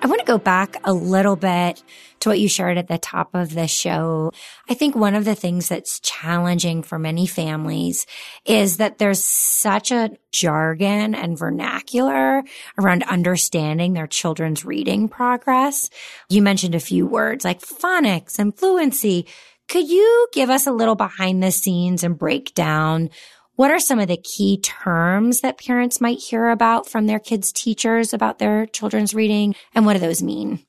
I 0.03 0.08
want 0.08 0.20
to 0.20 0.25
go 0.25 0.39
back 0.39 0.77
a 0.84 0.93
little 0.93 1.36
bit 1.36 1.84
to 2.22 2.29
what 2.29 2.39
you 2.39 2.50
shared 2.50 2.79
at 2.79 2.88
the 2.88 2.98
top 2.98 3.36
of 3.36 3.53
the 3.53 3.67
show. 3.67 4.31
I 4.67 4.74
think 4.74 4.96
one 4.96 5.13
of 5.13 5.25
the 5.25 5.36
things 5.36 5.70
that's 5.70 6.00
challenging 6.00 6.81
for 6.81 6.98
many 6.98 7.27
families 7.27 8.08
is 8.43 8.77
that 8.77 8.98
there's 8.98 9.24
such 9.24 9.91
a 9.91 10.10
jargon 10.31 11.13
and 11.13 11.38
vernacular 11.38 12.43
around 12.79 13.03
understanding 13.03 13.93
their 13.93 14.08
children's 14.08 14.65
reading 14.65 15.08
progress. 15.08 15.91
You 16.29 16.41
mentioned 16.41 16.74
a 16.74 16.79
few 16.79 17.05
words 17.05 17.46
like 17.46 17.62
phonics 17.62 18.39
and 18.39 18.58
fluency. 18.58 19.27
Could 19.67 19.88
you 19.88 20.27
give 20.34 20.50
us 20.50 20.65
a 20.65 20.72
little 20.72 20.96
behind 20.96 21.43
the 21.43 21.51
scenes 21.51 22.03
and 22.03 22.17
break 22.17 22.55
down 22.55 23.12
what 23.62 23.70
are 23.70 23.80
some 23.80 24.00
of 24.00 24.08
the 24.08 24.18
key 24.18 24.58
terms 24.58 25.41
that 25.41 25.60
parents 25.60 26.01
might 26.01 26.18
hear 26.18 26.50
about 26.50 26.89
from 26.89 27.06
their 27.06 27.20
kids' 27.20 27.51
teachers 27.51 28.12
about 28.12 28.39
their 28.39 28.65
children's 28.65 29.13
reading? 29.13 29.53
And 29.75 29.86
what 29.86 29.94
do 29.94 30.00
those 30.00 30.24
mean? 30.24 30.65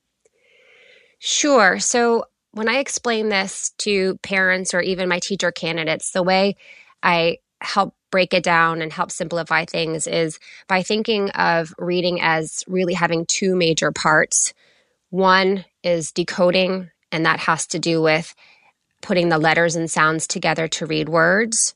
Sure. 1.17 1.79
So 1.79 2.25
when 2.51 2.69
I 2.69 2.77
explain 2.77 3.29
this 3.29 3.71
to 3.79 4.19
parents 4.21 4.75
or 4.75 4.81
even 4.81 5.09
my 5.09 5.17
teacher 5.17 5.51
candidates, 5.51 6.11
the 6.11 6.21
way 6.21 6.55
I 7.01 7.37
help 7.61 7.95
break 8.11 8.31
it 8.31 8.43
down 8.43 8.83
and 8.83 8.93
help 8.93 9.09
simplify 9.09 9.65
things 9.65 10.05
is 10.05 10.37
by 10.67 10.83
thinking 10.83 11.31
of 11.31 11.73
reading 11.79 12.21
as 12.21 12.63
really 12.67 12.93
having 12.93 13.25
two 13.25 13.55
major 13.55 13.91
parts. 13.91 14.53
One 15.09 15.65
is 15.81 16.11
decoding, 16.11 16.91
and 17.11 17.25
that 17.25 17.39
has 17.39 17.65
to 17.69 17.79
do 17.79 18.03
with 18.03 18.35
putting 19.01 19.29
the 19.29 19.39
letters 19.39 19.75
and 19.75 19.89
sounds 19.89 20.27
together 20.27 20.67
to 20.67 20.85
read 20.85 21.09
words. 21.09 21.73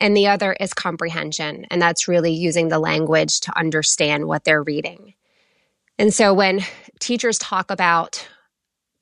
And 0.00 0.16
the 0.16 0.28
other 0.28 0.54
is 0.58 0.72
comprehension. 0.72 1.66
And 1.70 1.80
that's 1.80 2.08
really 2.08 2.32
using 2.32 2.68
the 2.68 2.78
language 2.78 3.40
to 3.40 3.56
understand 3.56 4.26
what 4.26 4.44
they're 4.44 4.62
reading. 4.62 5.14
And 5.98 6.12
so 6.14 6.32
when 6.32 6.60
teachers 6.98 7.38
talk 7.38 7.70
about 7.70 8.26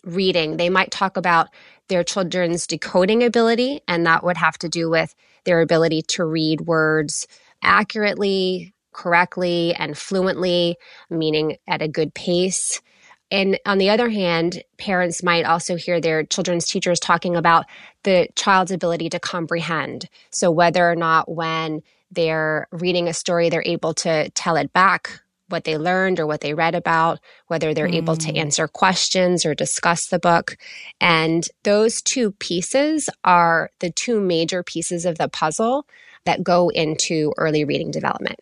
reading, 0.04 0.56
they 0.56 0.68
might 0.68 0.90
talk 0.90 1.16
about 1.16 1.48
their 1.88 2.04
children's 2.04 2.66
decoding 2.66 3.22
ability, 3.22 3.80
and 3.88 4.04
that 4.06 4.24
would 4.24 4.36
have 4.36 4.58
to 4.58 4.68
do 4.68 4.90
with 4.90 5.14
their 5.44 5.60
ability 5.60 6.02
to 6.02 6.24
read 6.24 6.62
words 6.62 7.26
accurately, 7.62 8.74
correctly, 8.92 9.74
and 9.74 9.96
fluently, 9.96 10.76
meaning 11.08 11.56
at 11.66 11.82
a 11.82 11.88
good 11.88 12.12
pace. 12.14 12.82
And 13.30 13.58
on 13.66 13.78
the 13.78 13.90
other 13.90 14.08
hand, 14.08 14.62
parents 14.78 15.22
might 15.22 15.44
also 15.44 15.76
hear 15.76 16.00
their 16.00 16.24
children's 16.24 16.66
teachers 16.66 16.98
talking 16.98 17.36
about 17.36 17.66
the 18.04 18.28
child's 18.36 18.70
ability 18.70 19.10
to 19.10 19.20
comprehend. 19.20 20.08
So, 20.30 20.50
whether 20.50 20.90
or 20.90 20.96
not 20.96 21.30
when 21.30 21.82
they're 22.10 22.68
reading 22.70 23.08
a 23.08 23.12
story, 23.12 23.50
they're 23.50 23.62
able 23.66 23.94
to 23.94 24.30
tell 24.30 24.56
it 24.56 24.72
back 24.72 25.20
what 25.48 25.64
they 25.64 25.78
learned 25.78 26.20
or 26.20 26.26
what 26.26 26.40
they 26.40 26.54
read 26.54 26.74
about, 26.74 27.20
whether 27.46 27.72
they're 27.74 27.88
mm. 27.88 27.94
able 27.94 28.16
to 28.16 28.32
mm. 28.32 28.38
answer 28.38 28.68
questions 28.68 29.44
or 29.44 29.54
discuss 29.54 30.06
the 30.06 30.18
book. 30.18 30.56
And 31.00 31.46
those 31.64 32.02
two 32.02 32.32
pieces 32.32 33.08
are 33.24 33.70
the 33.80 33.90
two 33.90 34.20
major 34.20 34.62
pieces 34.62 35.04
of 35.04 35.18
the 35.18 35.28
puzzle 35.28 35.86
that 36.24 36.42
go 36.42 36.68
into 36.68 37.32
early 37.38 37.64
reading 37.64 37.90
development. 37.90 38.38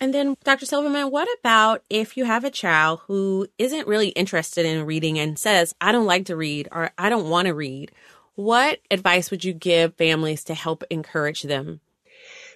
And 0.00 0.14
then, 0.14 0.36
Dr. 0.44 0.64
Silverman, 0.64 1.10
what 1.10 1.28
about 1.40 1.82
if 1.90 2.16
you 2.16 2.24
have 2.24 2.44
a 2.44 2.50
child 2.50 3.00
who 3.06 3.48
isn't 3.58 3.88
really 3.88 4.10
interested 4.10 4.64
in 4.64 4.86
reading 4.86 5.18
and 5.18 5.38
says, 5.38 5.74
I 5.80 5.90
don't 5.90 6.06
like 6.06 6.26
to 6.26 6.36
read 6.36 6.68
or 6.70 6.92
I 6.96 7.08
don't 7.08 7.28
want 7.28 7.46
to 7.46 7.54
read? 7.54 7.90
What 8.36 8.78
advice 8.92 9.32
would 9.32 9.42
you 9.42 9.52
give 9.52 9.96
families 9.96 10.44
to 10.44 10.54
help 10.54 10.84
encourage 10.90 11.42
them? 11.42 11.80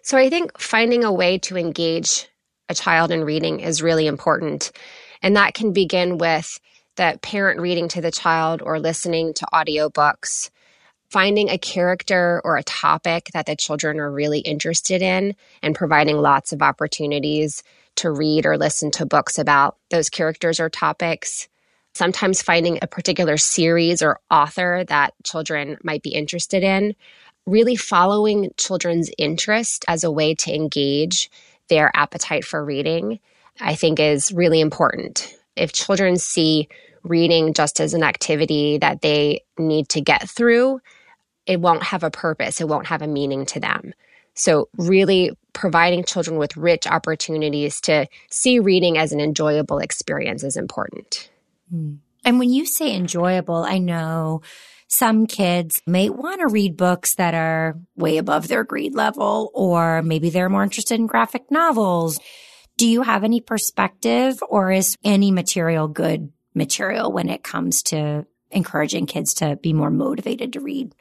So, 0.03 0.17
I 0.17 0.31
think 0.31 0.59
finding 0.59 1.03
a 1.03 1.13
way 1.13 1.39
to 1.39 1.57
engage 1.57 2.29
a 2.69 2.75
child 2.75 3.11
in 3.11 3.25
reading 3.25 3.61
is 3.61 3.83
really 3.83 4.07
important. 4.07 4.71
And 5.21 5.37
that 5.37 5.55
can 5.55 5.73
begin 5.73 6.19
with 6.19 6.61
the 6.97 7.19
parent 7.23 7.61
reading 7.61 7.89
to 7.89 8.01
the 8.01 8.11
child 8.13 8.63
or 8.63 8.79
listening 8.79 9.35
to 9.35 9.47
audiobooks 9.53 10.51
finding 11.13 11.51
a 11.51 11.59
character 11.59 12.41
or 12.43 12.57
a 12.57 12.63
topic 12.63 13.29
that 13.35 13.45
the 13.45 13.55
children 13.55 14.01
are 14.01 14.11
really 14.11 14.39
interested 14.41 15.03
in 15.03 15.37
and 15.63 15.75
providing 15.75 16.17
lots 16.17 16.53
of 16.53 16.63
opportunities 16.63 17.63
to 17.97 18.11
read 18.11 18.47
or 18.47 18.57
listen 18.57 18.91
to 18.91 19.05
books 19.05 19.39
about 19.39 19.77
those 19.91 20.09
characters 20.09 20.59
or 20.59 20.71
topics. 20.71 21.49
Sometimes 21.95 22.41
finding 22.41 22.79
a 22.81 22.87
particular 22.87 23.37
series 23.37 24.01
or 24.01 24.21
author 24.31 24.85
that 24.89 25.13
children 25.23 25.77
might 25.85 26.03
be 26.03 26.15
interested 26.15 26.63
in. 26.63 26.95
Really 27.45 27.77
following 27.77 28.51
children's 28.57 29.11
interest 29.19 29.85
as 29.89 30.05
a 30.05 30.11
way 30.11 30.35
to 30.37 30.55
engage 30.55 31.31
their 31.69 31.91
appetite 31.95 32.47
for 32.47 32.65
reading, 32.65 33.21
I 33.61 33.75
think 33.75 34.01
is 34.01 34.33
really 34.33 34.61
important. 34.61 35.37
If 35.57 35.75
children 35.75 36.17
see 36.17 36.69
reading 37.03 37.53
just 37.53 37.81
as 37.81 37.93
an 37.93 38.03
activity 38.03 38.79
that 38.79 39.03
they 39.03 39.45
need 39.59 39.91
to 39.91 40.01
get 40.01 40.31
through, 40.31 40.81
it 41.53 41.61
won't 41.61 41.83
have 41.83 42.03
a 42.03 42.11
purpose, 42.11 42.61
it 42.61 42.69
won't 42.69 42.87
have 42.87 43.03
a 43.03 43.07
meaning 43.07 43.47
to 43.47 43.61
them. 43.61 43.93
So, 44.35 44.69
really 44.79 45.33
providing 45.53 46.05
children 46.05 46.39
with 46.39 46.57
rich 46.57 46.87
opportunities 46.87 47.81
to 47.83 48.07
see 48.31 48.59
reading 48.59 48.97
as 48.97 49.13
an 49.13 49.21
enjoyable 49.21 49.79
experience 49.79 50.43
is 50.43 50.57
important. 50.57 51.31
Hmm. 51.71 51.97
And 52.25 52.39
when 52.39 52.51
you 52.51 52.65
say 52.65 52.95
enjoyable, 52.95 53.57
I 53.57 53.79
know 53.79 54.43
some 54.89 55.27
kids 55.27 55.83
may 55.87 56.11
want 56.11 56.41
to 56.41 56.49
read 56.49 56.77
books 56.77 57.15
that 57.15 57.35
are 57.35 57.79
way 57.97 58.19
above 58.19 58.49
their 58.49 58.65
grade 58.65 58.95
level, 58.95 59.51
or 59.55 60.03
maybe 60.03 60.31
they're 60.31 60.49
more 60.49 60.63
interested 60.63 61.01
in 61.01 61.07
graphic 61.07 61.51
novels. 61.51 62.21
Do 62.77 62.87
you 62.87 63.03
have 63.03 63.25
any 63.25 63.41
perspective, 63.41 64.43
or 64.49 64.71
is 64.71 64.97
any 65.05 65.31
material 65.31 65.89
good 65.89 66.33
material 66.55 67.11
when 67.11 67.29
it 67.29 67.43
comes 67.43 67.83
to 67.85 68.27
encouraging 68.51 69.07
kids 69.07 69.35
to 69.35 69.57
be 69.57 69.73
more 69.73 69.91
motivated 69.91 70.53
to 70.53 70.61
read? 70.61 70.95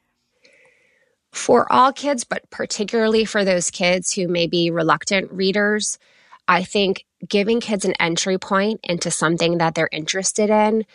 For 1.32 1.72
all 1.72 1.94
kids, 1.94 2.24
but 2.24 2.50
particularly 2.50 3.26
for 3.26 3.46
those 3.46 3.72
kids 3.72 4.14
who 4.14 4.28
may 4.28 4.48
be 4.48 4.70
reluctant 4.70 5.32
readers, 5.32 5.98
I 6.48 6.64
think 6.64 7.06
giving 7.28 7.62
kids 7.62 7.86
an 7.86 7.94
entry 8.00 8.38
point 8.38 8.82
into 8.84 9.12
something 9.12 9.60
that 9.60 9.76
they're 9.76 9.90
interested 9.92 10.50
in 10.50 10.86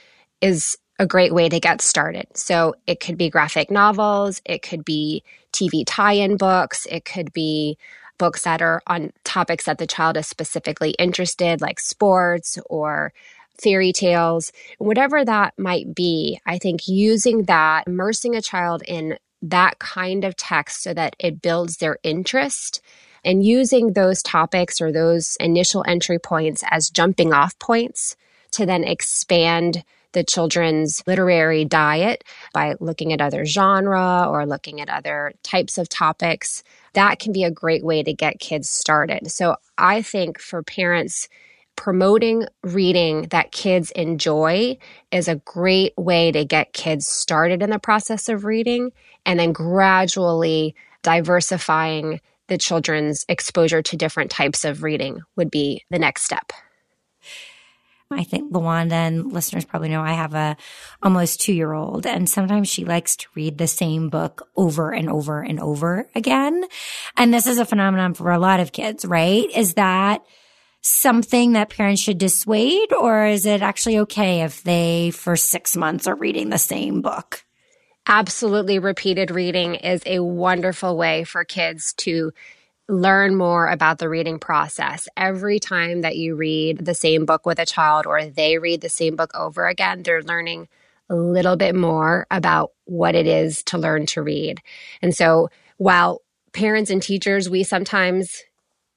is 0.40 0.76
a 0.98 1.06
great 1.06 1.32
way 1.32 1.48
to 1.48 1.60
get 1.60 1.80
started. 1.80 2.26
So 2.34 2.74
it 2.86 3.00
could 3.00 3.16
be 3.16 3.30
graphic 3.30 3.70
novels, 3.70 4.40
it 4.44 4.62
could 4.62 4.84
be 4.84 5.22
TV 5.52 5.84
tie 5.86 6.12
in 6.12 6.36
books, 6.36 6.86
it 6.90 7.04
could 7.04 7.32
be 7.32 7.78
books 8.18 8.42
that 8.42 8.62
are 8.62 8.82
on 8.86 9.12
topics 9.24 9.66
that 9.66 9.78
the 9.78 9.86
child 9.86 10.16
is 10.16 10.26
specifically 10.26 10.90
interested, 10.92 11.60
like 11.60 11.80
sports 11.80 12.58
or 12.66 13.12
fairy 13.58 13.92
tales, 13.92 14.52
whatever 14.78 15.24
that 15.24 15.54
might 15.58 15.94
be. 15.94 16.40
I 16.46 16.58
think 16.58 16.88
using 16.88 17.44
that, 17.44 17.84
immersing 17.86 18.34
a 18.34 18.42
child 18.42 18.82
in 18.86 19.18
that 19.50 19.78
kind 19.78 20.24
of 20.24 20.36
text 20.36 20.82
so 20.82 20.94
that 20.94 21.16
it 21.18 21.42
builds 21.42 21.78
their 21.78 21.98
interest 22.02 22.80
and 23.24 23.44
using 23.44 23.92
those 23.92 24.22
topics 24.22 24.80
or 24.80 24.92
those 24.92 25.36
initial 25.40 25.84
entry 25.86 26.18
points 26.18 26.62
as 26.70 26.90
jumping 26.90 27.32
off 27.32 27.58
points 27.58 28.16
to 28.52 28.64
then 28.64 28.84
expand 28.84 29.84
the 30.12 30.24
children's 30.24 31.02
literary 31.06 31.64
diet 31.64 32.24
by 32.54 32.74
looking 32.80 33.12
at 33.12 33.20
other 33.20 33.44
genre 33.44 34.26
or 34.30 34.46
looking 34.46 34.80
at 34.80 34.88
other 34.88 35.34
types 35.42 35.76
of 35.76 35.88
topics. 35.88 36.62
That 36.94 37.18
can 37.18 37.32
be 37.32 37.44
a 37.44 37.50
great 37.50 37.84
way 37.84 38.02
to 38.02 38.14
get 38.14 38.40
kids 38.40 38.70
started. 38.70 39.30
So 39.30 39.56
I 39.76 40.00
think 40.00 40.40
for 40.40 40.62
parents, 40.62 41.28
promoting 41.76 42.46
reading 42.62 43.22
that 43.30 43.52
kids 43.52 43.90
enjoy 43.92 44.76
is 45.10 45.28
a 45.28 45.36
great 45.36 45.92
way 45.96 46.32
to 46.32 46.44
get 46.44 46.72
kids 46.72 47.06
started 47.06 47.62
in 47.62 47.70
the 47.70 47.78
process 47.78 48.28
of 48.28 48.44
reading 48.44 48.90
and 49.24 49.38
then 49.38 49.52
gradually 49.52 50.74
diversifying 51.02 52.20
the 52.48 52.58
children's 52.58 53.24
exposure 53.28 53.82
to 53.82 53.96
different 53.96 54.30
types 54.30 54.64
of 54.64 54.82
reading 54.82 55.20
would 55.36 55.50
be 55.50 55.84
the 55.90 55.98
next 55.98 56.22
step. 56.22 56.52
I 58.10 58.22
think 58.22 58.52
Lawanda 58.52 58.92
and 58.92 59.32
listeners 59.32 59.64
probably 59.64 59.88
know 59.88 60.00
I 60.00 60.12
have 60.12 60.32
a 60.34 60.56
almost 61.02 61.40
two 61.40 61.52
year 61.52 61.72
old 61.72 62.06
and 62.06 62.30
sometimes 62.30 62.68
she 62.68 62.84
likes 62.84 63.16
to 63.16 63.26
read 63.34 63.58
the 63.58 63.66
same 63.66 64.10
book 64.10 64.48
over 64.56 64.92
and 64.92 65.10
over 65.10 65.42
and 65.42 65.58
over 65.58 66.08
again. 66.14 66.64
And 67.16 67.34
this 67.34 67.48
is 67.48 67.58
a 67.58 67.64
phenomenon 67.64 68.14
for 68.14 68.30
a 68.30 68.38
lot 68.38 68.60
of 68.60 68.70
kids, 68.70 69.04
right? 69.04 69.50
Is 69.50 69.74
that 69.74 70.24
something 70.86 71.52
that 71.52 71.70
parents 71.70 72.00
should 72.00 72.18
dissuade 72.18 72.92
or 72.92 73.26
is 73.26 73.44
it 73.44 73.60
actually 73.60 73.98
okay 73.98 74.42
if 74.42 74.62
they 74.62 75.10
for 75.10 75.34
six 75.34 75.76
months 75.76 76.06
are 76.06 76.14
reading 76.14 76.48
the 76.48 76.58
same 76.58 77.02
book? 77.02 77.44
Absolutely. 78.06 78.78
Repeated 78.78 79.32
reading 79.32 79.74
is 79.74 80.00
a 80.06 80.20
wonderful 80.20 80.96
way 80.96 81.24
for 81.24 81.44
kids 81.44 81.92
to 81.94 82.32
learn 82.88 83.34
more 83.34 83.66
about 83.68 83.98
the 83.98 84.08
reading 84.08 84.38
process. 84.38 85.08
Every 85.16 85.58
time 85.58 86.02
that 86.02 86.16
you 86.16 86.36
read 86.36 86.84
the 86.84 86.94
same 86.94 87.26
book 87.26 87.44
with 87.46 87.58
a 87.58 87.66
child 87.66 88.06
or 88.06 88.24
they 88.24 88.58
read 88.58 88.80
the 88.80 88.88
same 88.88 89.16
book 89.16 89.32
over 89.34 89.66
again, 89.66 90.04
they're 90.04 90.22
learning 90.22 90.68
a 91.10 91.16
little 91.16 91.56
bit 91.56 91.74
more 91.74 92.28
about 92.30 92.70
what 92.84 93.16
it 93.16 93.26
is 93.26 93.64
to 93.64 93.78
learn 93.78 94.06
to 94.06 94.22
read. 94.22 94.60
And 95.02 95.12
so 95.12 95.48
while 95.78 96.22
parents 96.52 96.90
and 96.90 97.02
teachers, 97.02 97.50
we 97.50 97.64
sometimes 97.64 98.44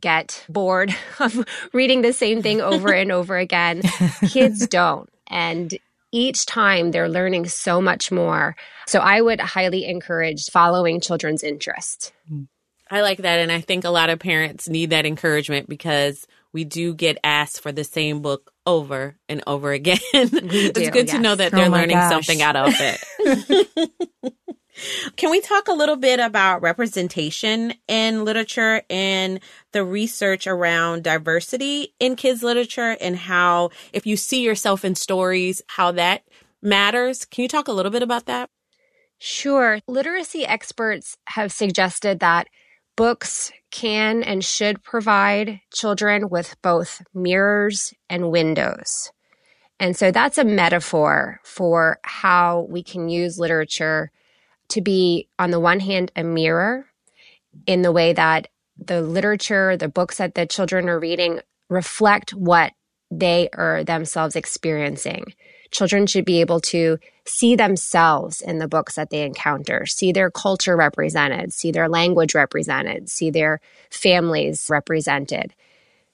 get 0.01 0.45
bored 0.49 0.95
of 1.19 1.45
reading 1.73 2.01
the 2.01 2.13
same 2.13 2.41
thing 2.41 2.61
over 2.61 2.91
and 2.91 3.11
over 3.11 3.37
again, 3.37 3.81
kids 4.29 4.67
don't. 4.67 5.09
And 5.27 5.77
each 6.11 6.45
time 6.45 6.91
they're 6.91 7.09
learning 7.09 7.47
so 7.47 7.81
much 7.81 8.11
more. 8.11 8.55
So 8.87 8.99
I 8.99 9.21
would 9.21 9.39
highly 9.39 9.85
encourage 9.85 10.45
following 10.51 11.01
children's 11.01 11.43
interest. 11.43 12.13
Mm. 12.31 12.47
I 12.91 13.01
like 13.01 13.19
that. 13.19 13.39
And 13.39 13.51
I 13.51 13.61
think 13.61 13.83
a 13.83 13.89
lot 13.89 14.09
of 14.09 14.17
parents 14.17 14.67
need 14.67 14.89
that 14.89 15.05
encouragement 15.05 15.69
because 15.69 16.25
we 16.51 16.63
do 16.63 16.95
get 16.95 17.19
asked 17.23 17.61
for 17.61 17.71
the 17.71 17.83
same 17.83 18.21
book 18.21 18.51
over 18.65 19.15
and 19.27 19.43
over 19.45 19.71
again. 19.71 19.99
it's 20.13 20.89
good 20.89 21.07
yes. 21.07 21.11
to 21.15 21.19
know 21.19 21.35
that 21.35 21.51
they're 21.51 21.67
oh 21.67 21.69
learning 21.69 21.97
gosh. 21.97 22.09
something 22.09 22.41
out 22.41 22.55
of 22.55 22.73
it. 22.79 23.91
Can 25.15 25.31
we 25.31 25.41
talk 25.41 25.67
a 25.67 25.73
little 25.73 25.95
bit 25.95 26.19
about 26.19 26.61
representation 26.61 27.73
in 27.87 28.25
literature 28.25 28.81
and 28.89 29.39
the 29.71 29.83
research 29.83 30.47
around 30.47 31.03
diversity 31.03 31.93
in 31.99 32.15
kids' 32.15 32.43
literature 32.43 32.97
and 33.01 33.15
how, 33.15 33.69
if 33.93 34.05
you 34.05 34.17
see 34.17 34.41
yourself 34.41 34.85
in 34.85 34.95
stories, 34.95 35.61
how 35.67 35.91
that 35.93 36.23
matters? 36.61 37.25
Can 37.25 37.43
you 37.43 37.49
talk 37.49 37.67
a 37.67 37.73
little 37.73 37.91
bit 37.91 38.03
about 38.03 38.25
that? 38.25 38.49
Sure. 39.17 39.79
Literacy 39.87 40.45
experts 40.45 41.17
have 41.25 41.51
suggested 41.51 42.19
that 42.19 42.47
Books 42.99 43.53
can 43.71 44.23
and 44.23 44.43
should 44.43 44.83
provide 44.83 45.61
children 45.73 46.27
with 46.27 46.57
both 46.61 47.01
mirrors 47.13 47.93
and 48.09 48.29
windows. 48.29 49.13
And 49.79 49.95
so 49.95 50.11
that's 50.11 50.37
a 50.37 50.43
metaphor 50.43 51.39
for 51.45 51.99
how 52.03 52.67
we 52.69 52.83
can 52.83 53.07
use 53.07 53.39
literature 53.39 54.11
to 54.69 54.81
be, 54.81 55.27
on 55.37 55.51
the 55.51 55.59
one 55.59 55.79
hand, 55.79 56.11
a 56.15 56.23
mirror 56.23 56.85
in 57.65 57.81
the 57.81 57.91
way 57.91 58.13
that 58.13 58.47
the 58.77 59.01
literature, 59.01 59.75
the 59.75 59.89
books 59.89 60.17
that 60.17 60.35
the 60.35 60.45
children 60.45 60.87
are 60.89 60.99
reading 60.99 61.41
reflect 61.69 62.33
what 62.33 62.73
they 63.11 63.49
are 63.53 63.83
themselves 63.83 64.35
experiencing. 64.35 65.33
Children 65.71 66.07
should 66.07 66.25
be 66.25 66.41
able 66.41 66.59
to 66.61 66.97
see 67.25 67.55
themselves 67.55 68.41
in 68.41 68.59
the 68.59 68.67
books 68.67 68.95
that 68.95 69.09
they 69.09 69.23
encounter, 69.23 69.85
see 69.85 70.11
their 70.11 70.31
culture 70.31 70.75
represented, 70.75 71.53
see 71.53 71.71
their 71.71 71.89
language 71.89 72.33
represented, 72.33 73.09
see 73.09 73.29
their 73.29 73.61
families 73.91 74.67
represented. 74.69 75.53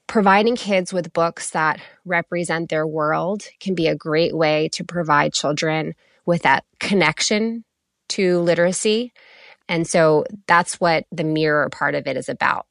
Providing 0.06 0.56
kids 0.56 0.92
with 0.92 1.12
books 1.12 1.50
that 1.50 1.80
represent 2.04 2.68
their 2.68 2.86
world 2.86 3.44
can 3.60 3.74
be 3.74 3.88
a 3.88 3.96
great 3.96 4.36
way 4.36 4.68
to 4.68 4.84
provide 4.84 5.32
children 5.32 5.94
with 6.24 6.42
that 6.42 6.64
connection 6.78 7.64
to 8.08 8.40
literacy. 8.40 9.12
And 9.68 9.86
so 9.86 10.24
that's 10.46 10.80
what 10.80 11.06
the 11.10 11.24
mirror 11.24 11.68
part 11.70 11.94
of 11.94 12.06
it 12.06 12.16
is 12.16 12.28
about. 12.28 12.66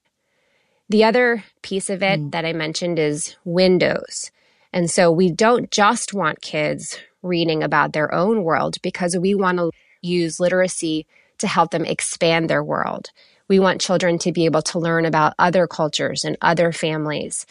The 0.88 1.04
other 1.04 1.44
piece 1.62 1.90
of 1.90 2.02
it 2.02 2.20
mm. 2.20 2.30
that 2.32 2.44
I 2.44 2.52
mentioned 2.52 2.98
is 2.98 3.36
windows. 3.44 4.30
And 4.72 4.90
so 4.90 5.10
we 5.10 5.30
don't 5.30 5.70
just 5.70 6.14
want 6.14 6.42
kids 6.42 6.98
reading 7.22 7.62
about 7.62 7.92
their 7.92 8.12
own 8.14 8.44
world 8.44 8.76
because 8.82 9.16
we 9.16 9.34
want 9.34 9.58
to 9.58 9.70
use 10.02 10.40
literacy 10.40 11.06
to 11.38 11.46
help 11.46 11.70
them 11.70 11.84
expand 11.84 12.48
their 12.48 12.62
world. 12.62 13.10
We 13.48 13.58
want 13.58 13.80
children 13.80 14.18
to 14.20 14.32
be 14.32 14.44
able 14.44 14.62
to 14.62 14.78
learn 14.78 15.04
about 15.04 15.34
other 15.38 15.66
cultures 15.66 16.24
and 16.24 16.36
other 16.40 16.72
families. 16.72 17.46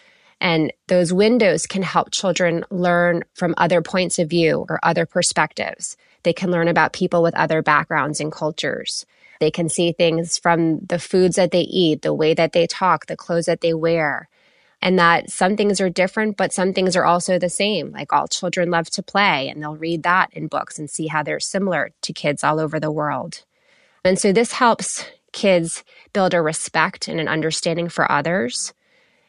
And 0.46 0.72
those 0.86 1.12
windows 1.12 1.66
can 1.66 1.82
help 1.82 2.12
children 2.12 2.64
learn 2.70 3.24
from 3.34 3.56
other 3.58 3.82
points 3.82 4.20
of 4.20 4.30
view 4.30 4.64
or 4.70 4.80
other 4.84 5.08
perspectives. 5.08 5.98
They 6.22 6.34
can 6.34 6.52
learn 6.52 6.68
about 6.68 6.94
people 6.94 7.24
with 7.24 7.34
other 7.34 7.64
backgrounds 7.64 8.20
and 8.20 8.32
cultures. 8.32 9.08
They 9.40 9.50
can 9.50 9.70
see 9.70 9.92
things 9.92 10.38
from 10.38 10.82
the 10.82 11.00
foods 11.00 11.36
that 11.38 11.50
they 11.50 11.62
eat, 11.62 12.04
the 12.04 12.14
way 12.14 12.36
that 12.36 12.52
they 12.52 12.68
talk, 12.68 13.08
the 13.08 13.18
clothes 13.18 13.48
that 13.48 13.62
they 13.62 13.74
wear 13.74 14.30
and 14.86 15.00
that 15.00 15.32
some 15.32 15.58
things 15.58 15.82
are 15.82 15.90
different, 15.90 16.38
but 16.38 16.54
some 16.54 16.72
things 16.72 16.96
are 16.96 17.06
also 17.06 17.40
the 17.40 17.50
same. 17.50 17.92
Like 17.92 18.14
all 18.14 18.28
children 18.28 18.70
love 18.70 18.88
to 18.92 19.02
play, 19.02 19.50
and 19.50 19.60
they'll 19.60 19.76
read 19.76 20.04
that 20.04 20.30
in 20.32 20.46
books 20.46 20.78
and 20.78 20.88
see 20.88 21.08
how 21.08 21.24
they're 21.24 21.40
similar 21.40 21.90
to 22.04 22.14
kids 22.14 22.44
all 22.44 22.60
over 22.60 22.80
the 22.80 22.92
world. 22.92 23.44
And 24.04 24.20
so 24.20 24.32
this 24.32 24.52
helps 24.52 25.04
kids 25.32 25.84
build 26.14 26.36
a 26.36 26.42
respect 26.42 27.08
and 27.08 27.20
an 27.20 27.28
understanding 27.28 27.90
for 27.90 28.12
others. 28.12 28.76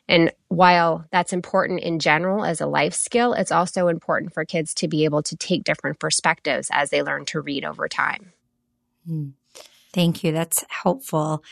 And 0.08 0.32
while 0.48 1.04
that's 1.10 1.32
important 1.32 1.80
in 1.80 1.98
general 1.98 2.44
as 2.44 2.60
a 2.60 2.66
life 2.66 2.94
skill, 2.94 3.32
it's 3.32 3.50
also 3.50 3.88
important 3.88 4.32
for 4.32 4.44
kids 4.44 4.72
to 4.74 4.88
be 4.88 5.04
able 5.04 5.22
to 5.24 5.36
take 5.36 5.64
different 5.64 5.98
perspectives 5.98 6.68
as 6.72 6.90
they 6.90 7.02
learn 7.02 7.24
to 7.26 7.40
read 7.40 7.64
over 7.64 7.88
time. 7.88 8.32
Hmm. 9.06 9.30
Thank 9.92 10.22
you. 10.22 10.32
That's 10.32 10.64
helpful. 10.68 11.42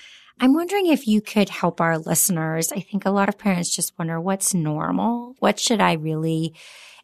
I'm 0.40 0.54
wondering 0.54 0.86
if 0.86 1.06
you 1.06 1.20
could 1.20 1.48
help 1.48 1.80
our 1.80 1.98
listeners. 1.98 2.72
I 2.72 2.80
think 2.80 3.04
a 3.04 3.10
lot 3.10 3.28
of 3.28 3.38
parents 3.38 3.74
just 3.74 3.96
wonder 3.98 4.20
what's 4.20 4.52
normal? 4.52 5.36
What 5.38 5.60
should 5.60 5.80
I 5.80 5.92
really 5.92 6.54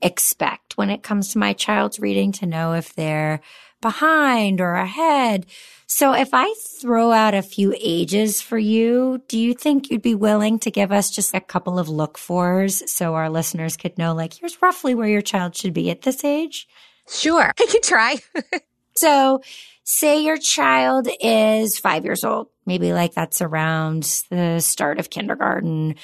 expect 0.03 0.77
when 0.77 0.91
it 0.91 1.03
comes 1.03 1.29
to 1.29 1.39
my 1.39 1.53
child's 1.53 2.01
reading 2.01 2.33
to 2.33 2.47
know 2.47 2.73
if 2.73 2.95
they're 2.95 3.41
behind 3.81 4.61
or 4.61 4.75
ahead? 4.75 5.47
So 5.87 6.13
if 6.13 6.31
I 6.33 6.55
throw 6.81 7.13
out 7.13 7.35
a 7.35 7.43
few 7.43 7.75
ages 7.79 8.41
for 8.41 8.59
you, 8.59 9.23
do 9.29 9.39
you 9.39 9.55
think 9.55 9.91
you'd 9.91 10.03
be 10.03 10.15
willing 10.15 10.59
to 10.61 10.71
give 10.71 10.93
us 10.93 11.11
just 11.11 11.35
a 11.35 11.41
couple 11.41 11.79
of 11.79 11.89
look 11.89 12.19
fors 12.19 12.89
so 12.91 13.15
our 13.15 13.29
listeners 13.31 13.77
could 13.77 13.99
know 13.99 14.15
like, 14.15 14.35
here's 14.35 14.63
roughly 14.63 14.95
where 14.95 15.09
your 15.09 15.23
child 15.23 15.57
should 15.57 15.75
be 15.75 15.91
at 15.91 16.03
this 16.03 16.25
age? 16.25 16.69
Sure. 17.09 17.53
I 17.59 17.67
can 17.67 17.83
try. 17.83 18.17
so 19.01 19.41
say 19.85 20.23
your 20.23 20.37
child 20.37 21.09
is 21.21 21.79
five 21.79 22.05
years 22.05 22.25
old 22.25 22.49
maybe 22.71 22.93
like 22.93 23.13
that's 23.15 23.43
around 23.43 24.05
the 24.31 24.61
start 24.61 25.01
of 25.01 25.11
kindergarten. 25.11 25.97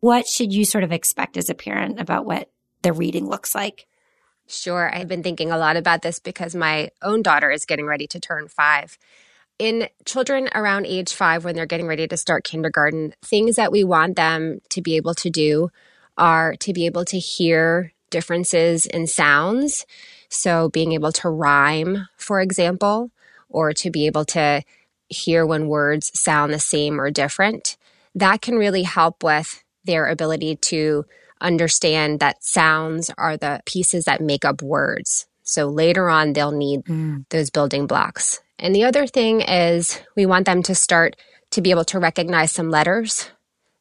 What 0.00 0.26
should 0.26 0.52
you 0.52 0.64
sort 0.64 0.82
of 0.82 0.90
expect 0.90 1.36
as 1.36 1.48
a 1.48 1.54
parent 1.54 2.00
about 2.00 2.26
what 2.26 2.50
the 2.82 2.92
reading 2.92 3.28
looks 3.28 3.54
like? 3.54 3.86
Sure. 4.48 4.92
I've 4.92 5.06
been 5.06 5.22
thinking 5.22 5.52
a 5.52 5.58
lot 5.58 5.76
about 5.76 6.02
this 6.02 6.18
because 6.18 6.56
my 6.56 6.90
own 7.02 7.22
daughter 7.22 7.52
is 7.52 7.66
getting 7.66 7.86
ready 7.86 8.08
to 8.08 8.18
turn 8.18 8.48
five. 8.48 8.98
In 9.60 9.88
children 10.06 10.48
around 10.56 10.86
age 10.86 11.12
five, 11.12 11.44
when 11.44 11.54
they're 11.54 11.66
getting 11.66 11.86
ready 11.86 12.08
to 12.08 12.16
start 12.16 12.42
kindergarten, 12.42 13.14
things 13.24 13.54
that 13.54 13.70
we 13.70 13.84
want 13.84 14.16
them 14.16 14.58
to 14.70 14.82
be 14.82 14.96
able 14.96 15.14
to 15.14 15.30
do 15.30 15.70
are 16.16 16.56
to 16.56 16.72
be 16.72 16.86
able 16.86 17.04
to 17.04 17.18
hear 17.20 17.92
differences 18.10 18.86
in 18.86 19.06
sounds. 19.06 19.86
So, 20.28 20.68
being 20.68 20.92
able 20.92 21.12
to 21.12 21.28
rhyme, 21.28 22.08
for 22.16 22.40
example, 22.40 23.10
or 23.48 23.72
to 23.74 23.90
be 23.90 24.06
able 24.06 24.24
to 24.26 24.62
hear 25.08 25.46
when 25.46 25.68
words 25.68 26.10
sound 26.18 26.52
the 26.52 26.58
same 26.58 27.00
or 27.00 27.10
different, 27.10 27.76
that 28.14 28.42
can 28.42 28.56
really 28.56 28.82
help 28.82 29.22
with 29.22 29.62
their 29.84 30.06
ability 30.06 30.56
to 30.56 31.06
understand 31.40 32.20
that 32.20 32.44
sounds 32.44 33.10
are 33.16 33.36
the 33.36 33.62
pieces 33.64 34.04
that 34.04 34.20
make 34.20 34.44
up 34.44 34.60
words. 34.60 35.26
So 35.44 35.68
later 35.68 36.10
on, 36.10 36.34
they'll 36.34 36.52
need 36.52 36.84
mm. 36.84 37.24
those 37.30 37.48
building 37.48 37.86
blocks. 37.86 38.40
And 38.58 38.74
the 38.74 38.84
other 38.84 39.06
thing 39.06 39.40
is 39.40 39.98
we 40.14 40.26
want 40.26 40.44
them 40.44 40.62
to 40.64 40.74
start 40.74 41.16
to 41.52 41.62
be 41.62 41.70
able 41.70 41.84
to 41.86 41.98
recognize 41.98 42.52
some 42.52 42.70
letters 42.70 43.30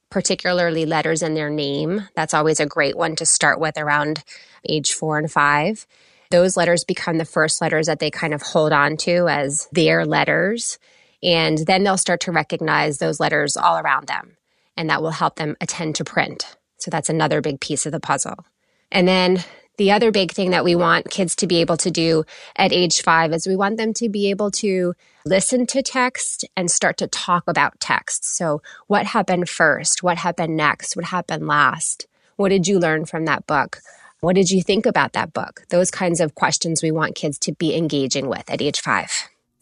particularly 0.10 0.86
letters 0.86 1.22
in 1.22 1.34
their 1.34 1.50
name. 1.50 2.08
That's 2.16 2.34
always 2.34 2.60
a 2.60 2.66
great 2.66 2.98
one 2.98 3.16
to 3.18 3.26
start 3.26 3.60
with 3.60 3.78
around 3.78 4.24
age 4.68 4.94
four 4.94 5.18
and 5.18 5.32
five. 5.32 5.86
Those 6.32 6.58
letters 6.58 6.84
become 6.84 7.18
the 7.18 7.26
first 7.26 7.62
letters 7.62 7.88
that 7.88 8.00
they 8.00 8.12
kind 8.12 8.34
of 8.34 8.42
hold 8.42 8.74
on 8.74 8.98
to 8.98 9.28
as 9.28 9.68
their 9.72 10.06
letters. 10.06 10.80
And 11.24 11.58
then 11.60 11.84
they'll 11.84 11.98
start 11.98 12.22
to 12.22 12.32
recognize 12.32 12.98
those 12.98 13.20
letters 13.20 13.58
all 13.58 13.78
around 13.78 14.08
them. 14.08 14.38
And 14.76 14.90
that 14.90 15.02
will 15.02 15.12
help 15.12 15.36
them 15.36 15.56
attend 15.60 15.96
to 15.96 16.04
print. 16.04 16.56
So 16.78 16.92
that's 16.92 17.10
another 17.10 17.42
big 17.42 17.60
piece 17.60 17.86
of 17.86 17.92
the 17.92 18.00
puzzle. 18.00 18.46
And 18.92 19.08
then 19.08 19.44
the 19.78 19.92
other 19.92 20.12
big 20.12 20.32
thing 20.32 20.52
that 20.52 20.64
we 20.64 20.76
want 20.76 21.10
kids 21.10 21.36
to 21.36 21.48
be 21.48 21.62
able 21.62 21.78
to 21.78 21.92
do 21.92 22.24
at 22.56 22.74
age 22.74 23.02
five 23.02 23.32
is 23.32 23.48
we 23.48 23.56
want 23.56 23.78
them 23.78 23.94
to 23.94 24.10
be 24.10 24.30
able 24.30 24.50
to 24.52 24.96
listen 25.24 25.68
to 25.68 25.84
text 25.84 26.46
and 26.56 26.70
start 26.72 26.98
to 26.98 27.08
talk 27.08 27.44
about 27.48 27.80
text. 27.80 28.26
So, 28.26 28.62
what 28.88 29.06
happened 29.06 29.50
first? 29.50 30.02
What 30.02 30.18
happened 30.18 30.58
next? 30.58 30.96
What 30.96 31.06
happened 31.06 31.46
last? 31.46 32.08
What 32.38 32.50
did 32.50 32.68
you 32.68 32.80
learn 32.80 33.06
from 33.06 33.26
that 33.26 33.46
book? 33.46 33.80
What 34.20 34.36
did 34.36 34.50
you 34.50 34.64
think 34.64 34.86
about 34.86 35.14
that 35.14 35.34
book? 35.34 35.64
Those 35.70 35.92
kinds 35.92 36.20
of 36.20 36.36
questions 36.36 36.82
we 36.82 36.92
want 36.92 37.16
kids 37.16 37.38
to 37.40 37.54
be 37.54 37.76
engaging 37.76 38.28
with 38.28 38.50
at 38.50 38.62
age 38.62 38.82
five. 38.82 39.12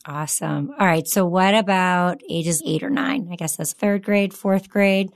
Awesome. 0.07 0.71
All 0.79 0.85
right. 0.85 1.07
So, 1.07 1.25
what 1.25 1.55
about 1.55 2.21
ages 2.29 2.61
eight 2.65 2.83
or 2.83 2.89
nine? 2.89 3.27
I 3.31 3.35
guess 3.35 3.55
that's 3.55 3.73
third 3.73 4.03
grade, 4.03 4.33
fourth 4.33 4.69
grade. 4.69 5.11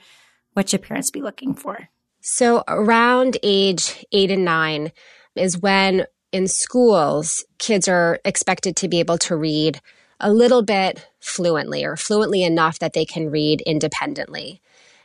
What 0.53 0.69
should 0.69 0.81
parents 0.81 1.11
be 1.11 1.21
looking 1.21 1.53
for? 1.53 1.89
So, 2.21 2.63
around 2.67 3.37
age 3.43 4.05
eight 4.11 4.31
and 4.31 4.43
nine 4.43 4.91
is 5.35 5.57
when 5.57 6.05
in 6.31 6.47
schools, 6.47 7.45
kids 7.59 7.87
are 7.87 8.19
expected 8.25 8.75
to 8.77 8.87
be 8.87 8.99
able 8.99 9.17
to 9.19 9.35
read 9.35 9.79
a 10.19 10.31
little 10.33 10.63
bit 10.63 11.07
fluently 11.19 11.85
or 11.85 11.95
fluently 11.95 12.43
enough 12.43 12.79
that 12.79 12.93
they 12.93 13.05
can 13.05 13.29
read 13.29 13.61
independently. 13.61 14.61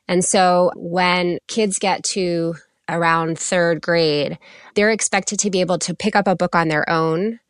And 0.09 0.25
so, 0.25 0.73
when 0.77 1.39
kids 1.47 1.79
get 1.79 2.05
to 2.15 2.55
around 2.89 3.39
third 3.39 3.81
grade, 3.81 4.39
they're 4.75 4.91
expected 4.91 5.39
to 5.41 5.51
be 5.51 5.61
able 5.61 5.79
to 5.79 5.95
pick 5.95 6.17
up 6.17 6.27
a 6.27 6.37
book 6.37 6.55
on 6.55 6.69
their 6.69 6.89
own 6.89 7.41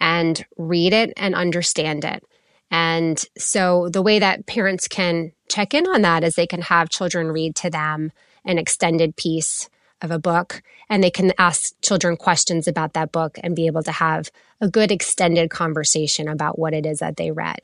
and 0.00 0.44
read 0.56 0.92
it 0.92 1.12
and 1.16 1.34
understand 1.34 2.04
it. 2.04 2.22
And 2.70 3.22
so, 3.36 3.88
the 3.88 4.02
way 4.02 4.18
that 4.18 4.46
parents 4.46 4.88
can 4.88 5.32
check 5.48 5.72
in 5.72 5.86
on 5.86 6.02
that 6.02 6.22
is 6.22 6.34
they 6.34 6.46
can 6.46 6.62
have 6.62 6.90
children 6.90 7.28
read 7.28 7.56
to 7.56 7.70
them 7.70 8.12
an 8.44 8.58
extended 8.58 9.16
piece 9.16 9.70
of 10.02 10.10
a 10.10 10.18
book 10.18 10.62
and 10.88 11.02
they 11.02 11.10
can 11.10 11.32
ask 11.38 11.72
children 11.82 12.16
questions 12.16 12.68
about 12.68 12.92
that 12.92 13.10
book 13.10 13.38
and 13.42 13.56
be 13.56 13.66
able 13.66 13.82
to 13.82 13.92
have 13.92 14.30
a 14.60 14.68
good 14.68 14.92
extended 14.92 15.50
conversation 15.50 16.28
about 16.28 16.58
what 16.58 16.74
it 16.74 16.86
is 16.86 17.00
that 17.00 17.16
they 17.16 17.30
read. 17.30 17.60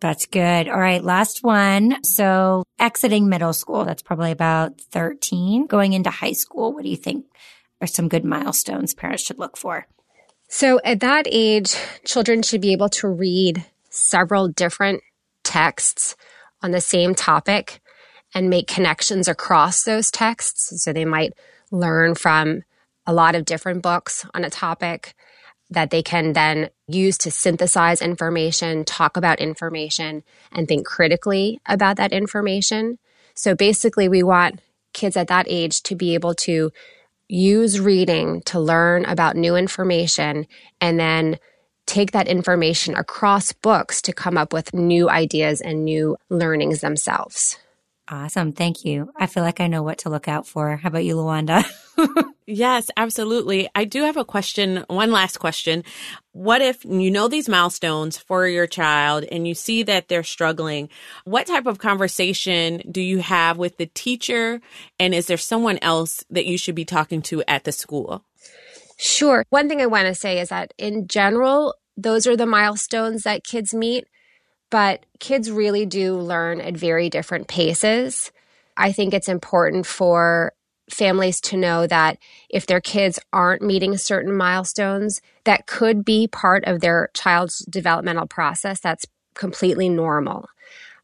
That's 0.00 0.26
good. 0.26 0.68
All 0.68 0.80
right. 0.80 1.04
Last 1.04 1.42
one. 1.42 2.02
So 2.02 2.64
exiting 2.78 3.28
middle 3.28 3.52
school, 3.52 3.84
that's 3.84 4.02
probably 4.02 4.32
about 4.32 4.80
13. 4.80 5.66
Going 5.66 5.92
into 5.92 6.10
high 6.10 6.32
school, 6.32 6.72
what 6.72 6.84
do 6.84 6.88
you 6.88 6.96
think 6.96 7.26
are 7.80 7.86
some 7.86 8.08
good 8.08 8.24
milestones 8.24 8.94
parents 8.94 9.24
should 9.24 9.38
look 9.38 9.56
for? 9.56 9.86
So 10.48 10.80
at 10.84 11.00
that 11.00 11.26
age, 11.30 11.76
children 12.04 12.42
should 12.42 12.60
be 12.60 12.72
able 12.72 12.88
to 12.90 13.08
read 13.08 13.64
several 13.90 14.48
different 14.48 15.02
texts 15.44 16.16
on 16.62 16.70
the 16.70 16.80
same 16.80 17.14
topic 17.14 17.80
and 18.34 18.50
make 18.50 18.66
connections 18.66 19.28
across 19.28 19.84
those 19.84 20.10
texts. 20.10 20.82
So 20.82 20.92
they 20.92 21.04
might 21.04 21.32
learn 21.70 22.14
from 22.14 22.62
a 23.06 23.12
lot 23.12 23.34
of 23.34 23.44
different 23.44 23.82
books 23.82 24.26
on 24.34 24.44
a 24.44 24.50
topic 24.50 25.14
that 25.70 25.90
they 25.90 26.02
can 26.02 26.32
then 26.32 26.70
use 26.88 27.16
to 27.18 27.30
synthesize 27.30 28.02
information, 28.02 28.84
talk 28.84 29.16
about 29.16 29.40
information, 29.40 30.22
and 30.52 30.66
think 30.66 30.86
critically 30.86 31.60
about 31.66 31.96
that 31.96 32.12
information. 32.12 32.98
So 33.34 33.54
basically, 33.54 34.08
we 34.08 34.22
want 34.22 34.60
kids 34.92 35.16
at 35.16 35.28
that 35.28 35.46
age 35.48 35.82
to 35.84 35.94
be 35.94 36.14
able 36.14 36.34
to 36.34 36.70
use 37.28 37.78
reading 37.78 38.42
to 38.42 38.58
learn 38.58 39.04
about 39.04 39.36
new 39.36 39.54
information 39.54 40.46
and 40.80 40.98
then 40.98 41.38
take 41.86 42.10
that 42.12 42.28
information 42.28 42.94
across 42.96 43.52
books 43.52 44.02
to 44.02 44.12
come 44.12 44.36
up 44.36 44.52
with 44.52 44.74
new 44.74 45.08
ideas 45.08 45.60
and 45.60 45.84
new 45.84 46.16
learnings 46.28 46.80
themselves. 46.80 47.58
Awesome. 48.10 48.50
Thank 48.50 48.84
you. 48.84 49.12
I 49.16 49.26
feel 49.26 49.44
like 49.44 49.60
I 49.60 49.68
know 49.68 49.84
what 49.84 49.98
to 49.98 50.10
look 50.10 50.26
out 50.26 50.44
for. 50.44 50.76
How 50.76 50.88
about 50.88 51.04
you, 51.04 51.14
Lawanda? 51.14 51.64
yes, 52.46 52.90
absolutely. 52.96 53.68
I 53.72 53.84
do 53.84 54.02
have 54.02 54.16
a 54.16 54.24
question. 54.24 54.84
One 54.88 55.12
last 55.12 55.38
question. 55.38 55.84
What 56.32 56.60
if 56.60 56.84
you 56.84 57.08
know 57.08 57.28
these 57.28 57.48
milestones 57.48 58.18
for 58.18 58.48
your 58.48 58.66
child 58.66 59.24
and 59.30 59.46
you 59.46 59.54
see 59.54 59.84
that 59.84 60.08
they're 60.08 60.24
struggling? 60.24 60.88
What 61.24 61.46
type 61.46 61.66
of 61.66 61.78
conversation 61.78 62.82
do 62.90 63.00
you 63.00 63.18
have 63.18 63.58
with 63.58 63.76
the 63.76 63.86
teacher? 63.86 64.60
And 64.98 65.14
is 65.14 65.26
there 65.26 65.36
someone 65.36 65.78
else 65.80 66.24
that 66.30 66.46
you 66.46 66.58
should 66.58 66.74
be 66.74 66.84
talking 66.84 67.22
to 67.22 67.44
at 67.46 67.62
the 67.62 67.72
school? 67.72 68.24
Sure. 68.96 69.44
One 69.50 69.68
thing 69.68 69.80
I 69.80 69.86
want 69.86 70.08
to 70.08 70.16
say 70.16 70.40
is 70.40 70.48
that 70.48 70.74
in 70.78 71.06
general, 71.06 71.76
those 71.96 72.26
are 72.26 72.36
the 72.36 72.44
milestones 72.44 73.22
that 73.22 73.44
kids 73.44 73.72
meet 73.72 74.08
but 74.70 75.04
kids 75.18 75.50
really 75.50 75.84
do 75.84 76.16
learn 76.16 76.60
at 76.60 76.76
very 76.76 77.10
different 77.10 77.48
paces. 77.48 78.32
I 78.76 78.92
think 78.92 79.12
it's 79.12 79.28
important 79.28 79.86
for 79.86 80.52
families 80.88 81.40
to 81.40 81.56
know 81.56 81.86
that 81.86 82.18
if 82.48 82.66
their 82.66 82.80
kids 82.80 83.18
aren't 83.32 83.62
meeting 83.62 83.96
certain 83.96 84.34
milestones, 84.34 85.20
that 85.44 85.66
could 85.66 86.04
be 86.04 86.26
part 86.26 86.64
of 86.64 86.80
their 86.80 87.10
child's 87.14 87.60
developmental 87.66 88.26
process. 88.26 88.80
That's 88.80 89.06
completely 89.34 89.88
normal. 89.88 90.48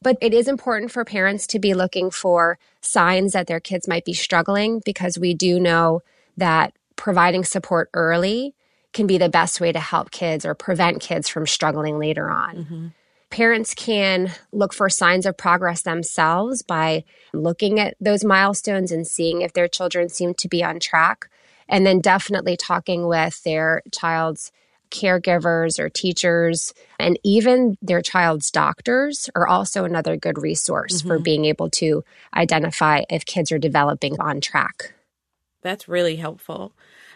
But 0.03 0.19
it 0.21 0.35
is 0.35 0.49
important 0.49 0.93
for 0.93 1.05
parents 1.05 1.47
to 1.49 1.59
be 1.59 1.75
looking 1.75 2.11
for 2.11 2.59
signs 2.81 3.33
that 3.33 3.47
their 3.47 3.61
kids 3.61 3.89
might 3.89 4.05
be 4.05 4.13
struggling 4.13 4.81
because 4.85 5.19
we 5.19 5.35
do 5.35 5.59
know 5.59 6.03
that 6.37 6.75
providing 6.97 7.45
support 7.45 7.89
early 7.95 8.55
can 8.93 9.07
be 9.07 9.19
the 9.19 9.29
best 9.29 9.61
way 9.61 9.73
to 9.73 9.81
help 9.81 10.11
kids 10.11 10.45
or 10.45 10.55
prevent 10.55 11.01
kids 11.01 11.29
from 11.29 11.47
struggling 11.47 11.99
later 11.99 12.31
on. 12.31 12.57
Mm-hmm. 12.57 12.87
Parents 13.37 13.75
can 13.75 14.33
look 14.51 14.73
for 14.73 14.89
signs 14.89 15.27
of 15.27 15.37
progress 15.37 15.83
themselves 15.83 16.63
by 16.63 17.05
looking 17.35 17.79
at 17.79 17.95
those 18.01 18.25
milestones 18.25 18.91
and 18.91 19.07
seeing 19.07 19.43
if 19.43 19.53
their 19.53 19.69
children 19.69 20.09
seem 20.09 20.33
to 20.33 20.49
be 20.49 20.65
on 20.65 20.81
track. 20.81 21.29
And 21.69 21.85
then 21.85 22.01
definitely 22.01 22.57
talking 22.57 23.07
with 23.07 23.43
their 23.43 23.83
child's 23.93 24.53
caregivers 24.91 25.79
or 25.79 25.91
teachers 25.91 26.73
and 26.99 27.19
even 27.25 27.77
their 27.83 28.01
child's 28.01 28.51
doctors 28.51 29.29
are 29.35 29.47
also 29.47 29.85
another 29.85 30.17
good 30.17 30.41
resource 30.41 31.01
mm-hmm. 31.01 31.09
for 31.09 31.19
being 31.19 31.45
able 31.45 31.69
to 31.73 32.05
identify 32.35 33.03
if 33.11 33.27
kids 33.27 33.53
are 33.53 33.59
developing 33.59 34.19
on 34.19 34.41
track. 34.41 34.95
That's 35.61 35.87
really 35.87 36.17
helpful. 36.17 36.73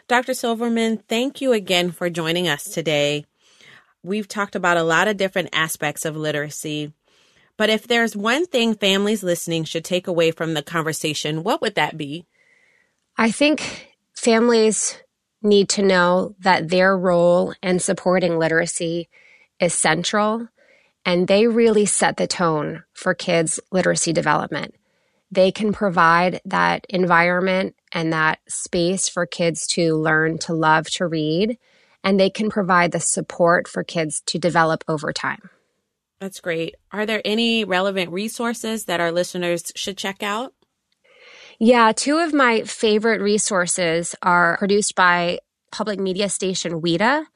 Dr. 0.07 0.35
Silverman, 0.35 0.99
thank 0.99 1.41
you 1.41 1.55
again 1.55 1.93
for 1.93 2.11
joining 2.11 2.47
us 2.47 2.65
today. 2.65 3.25
We've 4.03 4.29
talked 4.29 4.55
about 4.55 4.77
a 4.77 4.83
lot 4.83 5.09
of 5.09 5.17
different 5.17 5.51
aspects 5.53 6.05
of 6.05 6.17
literacy. 6.17 6.93
But 7.57 7.69
if 7.69 7.87
there's 7.87 8.17
one 8.17 8.47
thing 8.47 8.75
families 8.75 9.23
listening 9.23 9.65
should 9.65 9.85
take 9.85 10.07
away 10.07 10.31
from 10.31 10.55
the 10.55 10.63
conversation, 10.63 11.43
what 11.43 11.61
would 11.61 11.75
that 11.75 11.99
be? 11.99 12.27
I 13.19 13.31
think 13.31 13.89
families 14.15 14.97
need 15.43 15.69
to 15.71 15.83
know 15.83 16.35
that 16.41 16.71
their 16.71 16.97
role 16.97 17.53
in 17.63 17.79
supporting 17.79 18.39
literacy 18.39 19.09
is 19.59 19.75
central 19.75 20.49
and 21.05 21.29
they 21.29 21.47
really 21.47 21.87
set 21.87 22.17
the 22.17 22.27
tone 22.27 22.85
for 22.93 23.15
kids' 23.15 23.61
literacy 23.71 24.13
development. 24.13 24.75
They 25.31 25.53
can 25.53 25.73
provide 25.73 26.41
that 26.45 26.87
environment 26.89 27.77
and 27.93 28.13
that 28.13 28.41
space 28.49 29.09
for 29.09 29.27
kids 29.27 29.67
to 29.69 29.97
learn 29.97 30.39
to 30.39 30.55
love 30.55 30.89
to 30.91 31.07
read 31.07 31.59
and 32.03 32.19
they 32.19 32.31
can 32.31 32.51
provide 32.51 32.93
the 32.93 33.01
support 33.01 33.69
for 33.69 33.85
kids 33.85 34.23
to 34.27 34.39
develop 34.39 34.85
over 34.89 35.13
time. 35.13 35.51
That's 36.21 36.41
great. 36.41 36.77
Are 36.93 37.07
there 37.07 37.23
any 37.25 37.65
relevant 37.65 38.11
resources 38.13 38.85
that 38.85 39.01
our 39.01 39.11
listeners 39.11 39.73
should 39.75 39.97
check 39.97 40.23
out? 40.23 40.53
Yeah, 41.59 41.93
two 41.93 42.19
of 42.19 42.33
my 42.33 42.63
favorite 42.63 43.21
resources 43.21 44.15
are 44.23 44.57
produced 44.59 44.95
by 44.95 45.41
public 45.73 45.99
media 45.99 46.29
station 46.29 46.81
WETA. 46.81 47.27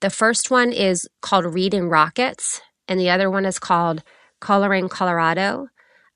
The 0.00 0.10
first 0.10 0.50
one 0.50 0.72
is 0.72 1.08
called 1.22 1.46
Reading 1.46 1.88
Rockets, 1.88 2.60
and 2.88 3.00
the 3.00 3.10
other 3.10 3.30
one 3.30 3.46
is 3.46 3.58
called 3.58 4.02
Colorín 4.40 4.90
Colorado. 4.90 5.68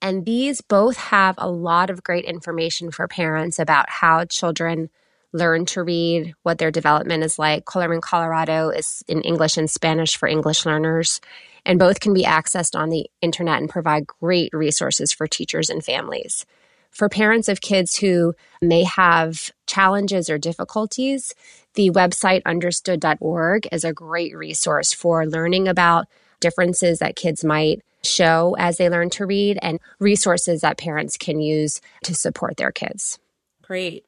And 0.02 0.24
these 0.24 0.60
both 0.60 0.96
have 0.96 1.34
a 1.38 1.50
lot 1.50 1.90
of 1.90 2.02
great 2.02 2.24
information 2.24 2.90
for 2.90 3.06
parents 3.08 3.58
about 3.58 3.88
how 3.88 4.24
children 4.24 4.88
learn 5.32 5.64
to 5.66 5.82
read, 5.82 6.34
what 6.42 6.58
their 6.58 6.70
development 6.70 7.22
is 7.22 7.38
like. 7.38 7.64
Colorín 7.64 8.00
Colorado 8.00 8.70
is 8.70 9.04
in 9.06 9.22
English 9.22 9.56
and 9.56 9.70
Spanish 9.70 10.16
for 10.16 10.28
English 10.28 10.66
learners, 10.66 11.20
and 11.64 11.78
both 11.78 12.00
can 12.00 12.12
be 12.12 12.24
accessed 12.24 12.78
on 12.78 12.88
the 12.88 13.06
internet 13.20 13.60
and 13.60 13.70
provide 13.70 14.06
great 14.06 14.52
resources 14.52 15.12
for 15.12 15.26
teachers 15.26 15.70
and 15.70 15.84
families. 15.84 16.46
For 16.90 17.08
parents 17.08 17.48
of 17.48 17.60
kids 17.60 17.96
who 17.96 18.34
may 18.60 18.82
have 18.84 19.50
challenges 19.66 20.28
or 20.28 20.38
difficulties, 20.38 21.34
the 21.74 21.90
website 21.90 22.42
understood.org 22.44 23.68
is 23.70 23.84
a 23.84 23.92
great 23.92 24.36
resource 24.36 24.92
for 24.92 25.24
learning 25.24 25.68
about 25.68 26.06
differences 26.40 26.98
that 26.98 27.14
kids 27.14 27.44
might 27.44 27.82
show 28.02 28.56
as 28.58 28.78
they 28.78 28.88
learn 28.88 29.10
to 29.10 29.26
read 29.26 29.58
and 29.62 29.78
resources 29.98 30.62
that 30.62 30.78
parents 30.78 31.16
can 31.16 31.40
use 31.40 31.80
to 32.02 32.14
support 32.14 32.56
their 32.56 32.72
kids. 32.72 33.18
Great. 33.62 34.04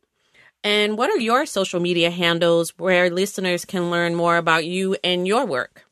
And 0.64 0.96
what 0.96 1.10
are 1.10 1.18
your 1.18 1.44
social 1.46 1.80
media 1.80 2.10
handles 2.10 2.72
where 2.78 3.10
listeners 3.10 3.64
can 3.64 3.90
learn 3.90 4.14
more 4.14 4.36
about 4.36 4.64
you 4.64 4.96
and 5.02 5.26
your 5.26 5.44
work? 5.44 5.84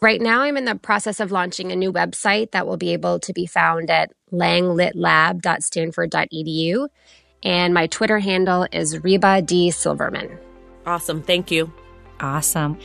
Right 0.00 0.20
now, 0.20 0.42
I'm 0.42 0.56
in 0.56 0.66
the 0.66 0.74
process 0.74 1.20
of 1.20 1.32
launching 1.32 1.72
a 1.72 1.76
new 1.76 1.92
website 1.92 2.52
that 2.52 2.66
will 2.66 2.76
be 2.76 2.92
able 2.92 3.18
to 3.20 3.32
be 3.32 3.46
found 3.46 3.90
at 3.90 4.12
langlitlab.stanford.edu. 4.32 6.88
And 7.42 7.74
my 7.74 7.86
Twitter 7.86 8.18
handle 8.18 8.66
is 8.72 9.02
Reba 9.02 9.42
D. 9.42 9.70
Silverman. 9.70 10.38
Awesome. 10.86 11.22
Thank 11.22 11.50
you. 11.50 11.72
Awesome. 12.20 12.78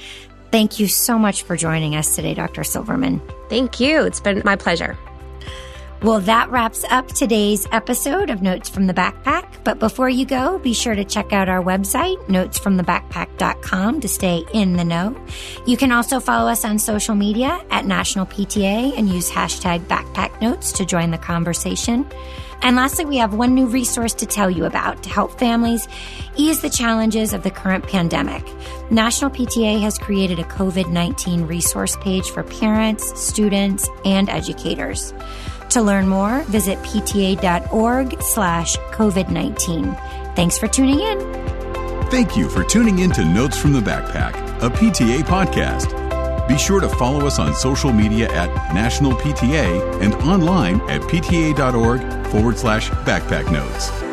Thank 0.51 0.79
you 0.79 0.87
so 0.87 1.17
much 1.17 1.43
for 1.43 1.55
joining 1.55 1.95
us 1.95 2.15
today, 2.15 2.33
Dr. 2.33 2.63
Silverman. 2.63 3.21
Thank 3.49 3.79
you. 3.79 4.03
It's 4.03 4.19
been 4.19 4.41
my 4.43 4.55
pleasure. 4.55 4.97
Well, 6.03 6.19
that 6.21 6.49
wraps 6.49 6.83
up 6.89 7.09
today's 7.09 7.67
episode 7.71 8.31
of 8.31 8.41
Notes 8.41 8.67
from 8.67 8.87
the 8.87 8.93
Backpack. 8.93 9.63
But 9.63 9.77
before 9.77 10.09
you 10.09 10.25
go, 10.25 10.57
be 10.57 10.73
sure 10.73 10.95
to 10.95 11.05
check 11.05 11.31
out 11.31 11.47
our 11.47 11.61
website, 11.61 12.17
notesfromthebackpack.com, 12.25 14.01
to 14.01 14.07
stay 14.07 14.43
in 14.51 14.77
the 14.77 14.83
know. 14.83 15.15
You 15.67 15.77
can 15.77 15.91
also 15.91 16.19
follow 16.19 16.49
us 16.49 16.65
on 16.65 16.79
social 16.79 17.13
media 17.13 17.63
at 17.69 17.85
National 17.85 18.25
PTA 18.25 18.97
and 18.97 19.09
use 19.09 19.29
hashtag 19.29 19.81
backpack 19.81 20.41
notes 20.41 20.71
to 20.71 20.87
join 20.87 21.11
the 21.11 21.19
conversation. 21.19 22.07
And 22.63 22.75
lastly, 22.75 23.05
we 23.05 23.17
have 23.17 23.35
one 23.35 23.53
new 23.53 23.67
resource 23.67 24.15
to 24.15 24.25
tell 24.25 24.49
you 24.49 24.65
about 24.65 25.03
to 25.03 25.09
help 25.09 25.37
families 25.37 25.87
ease 26.35 26.61
the 26.61 26.69
challenges 26.69 27.31
of 27.31 27.43
the 27.43 27.51
current 27.51 27.87
pandemic. 27.87 28.43
National 28.89 29.29
PTA 29.29 29.79
has 29.81 29.99
created 29.99 30.39
a 30.39 30.43
COVID 30.43 30.89
19 30.89 31.43
resource 31.43 31.95
page 31.97 32.29
for 32.31 32.41
parents, 32.41 33.19
students, 33.19 33.87
and 34.03 34.29
educators. 34.29 35.13
To 35.71 35.81
learn 35.81 36.07
more, 36.07 36.41
visit 36.43 36.77
pta.org 36.79 38.21
slash 38.21 38.75
COVID-19. 38.91 40.35
Thanks 40.35 40.57
for 40.57 40.67
tuning 40.67 40.99
in. 40.99 41.19
Thank 42.09 42.35
you 42.35 42.49
for 42.49 42.65
tuning 42.65 42.99
in 42.99 43.11
to 43.11 43.23
Notes 43.23 43.57
from 43.57 43.71
the 43.71 43.79
Backpack, 43.79 44.35
a 44.61 44.69
PTA 44.69 45.23
podcast. 45.23 45.97
Be 46.49 46.57
sure 46.57 46.81
to 46.81 46.89
follow 46.89 47.25
us 47.25 47.39
on 47.39 47.55
social 47.55 47.93
media 47.93 48.29
at 48.33 48.49
National 48.73 49.13
PTA 49.13 50.01
and 50.01 50.13
online 50.15 50.81
at 50.89 50.99
pta.org 51.03 52.27
forward 52.27 52.57
slash 52.57 52.89
backpack 52.89 53.49
notes. 53.49 54.10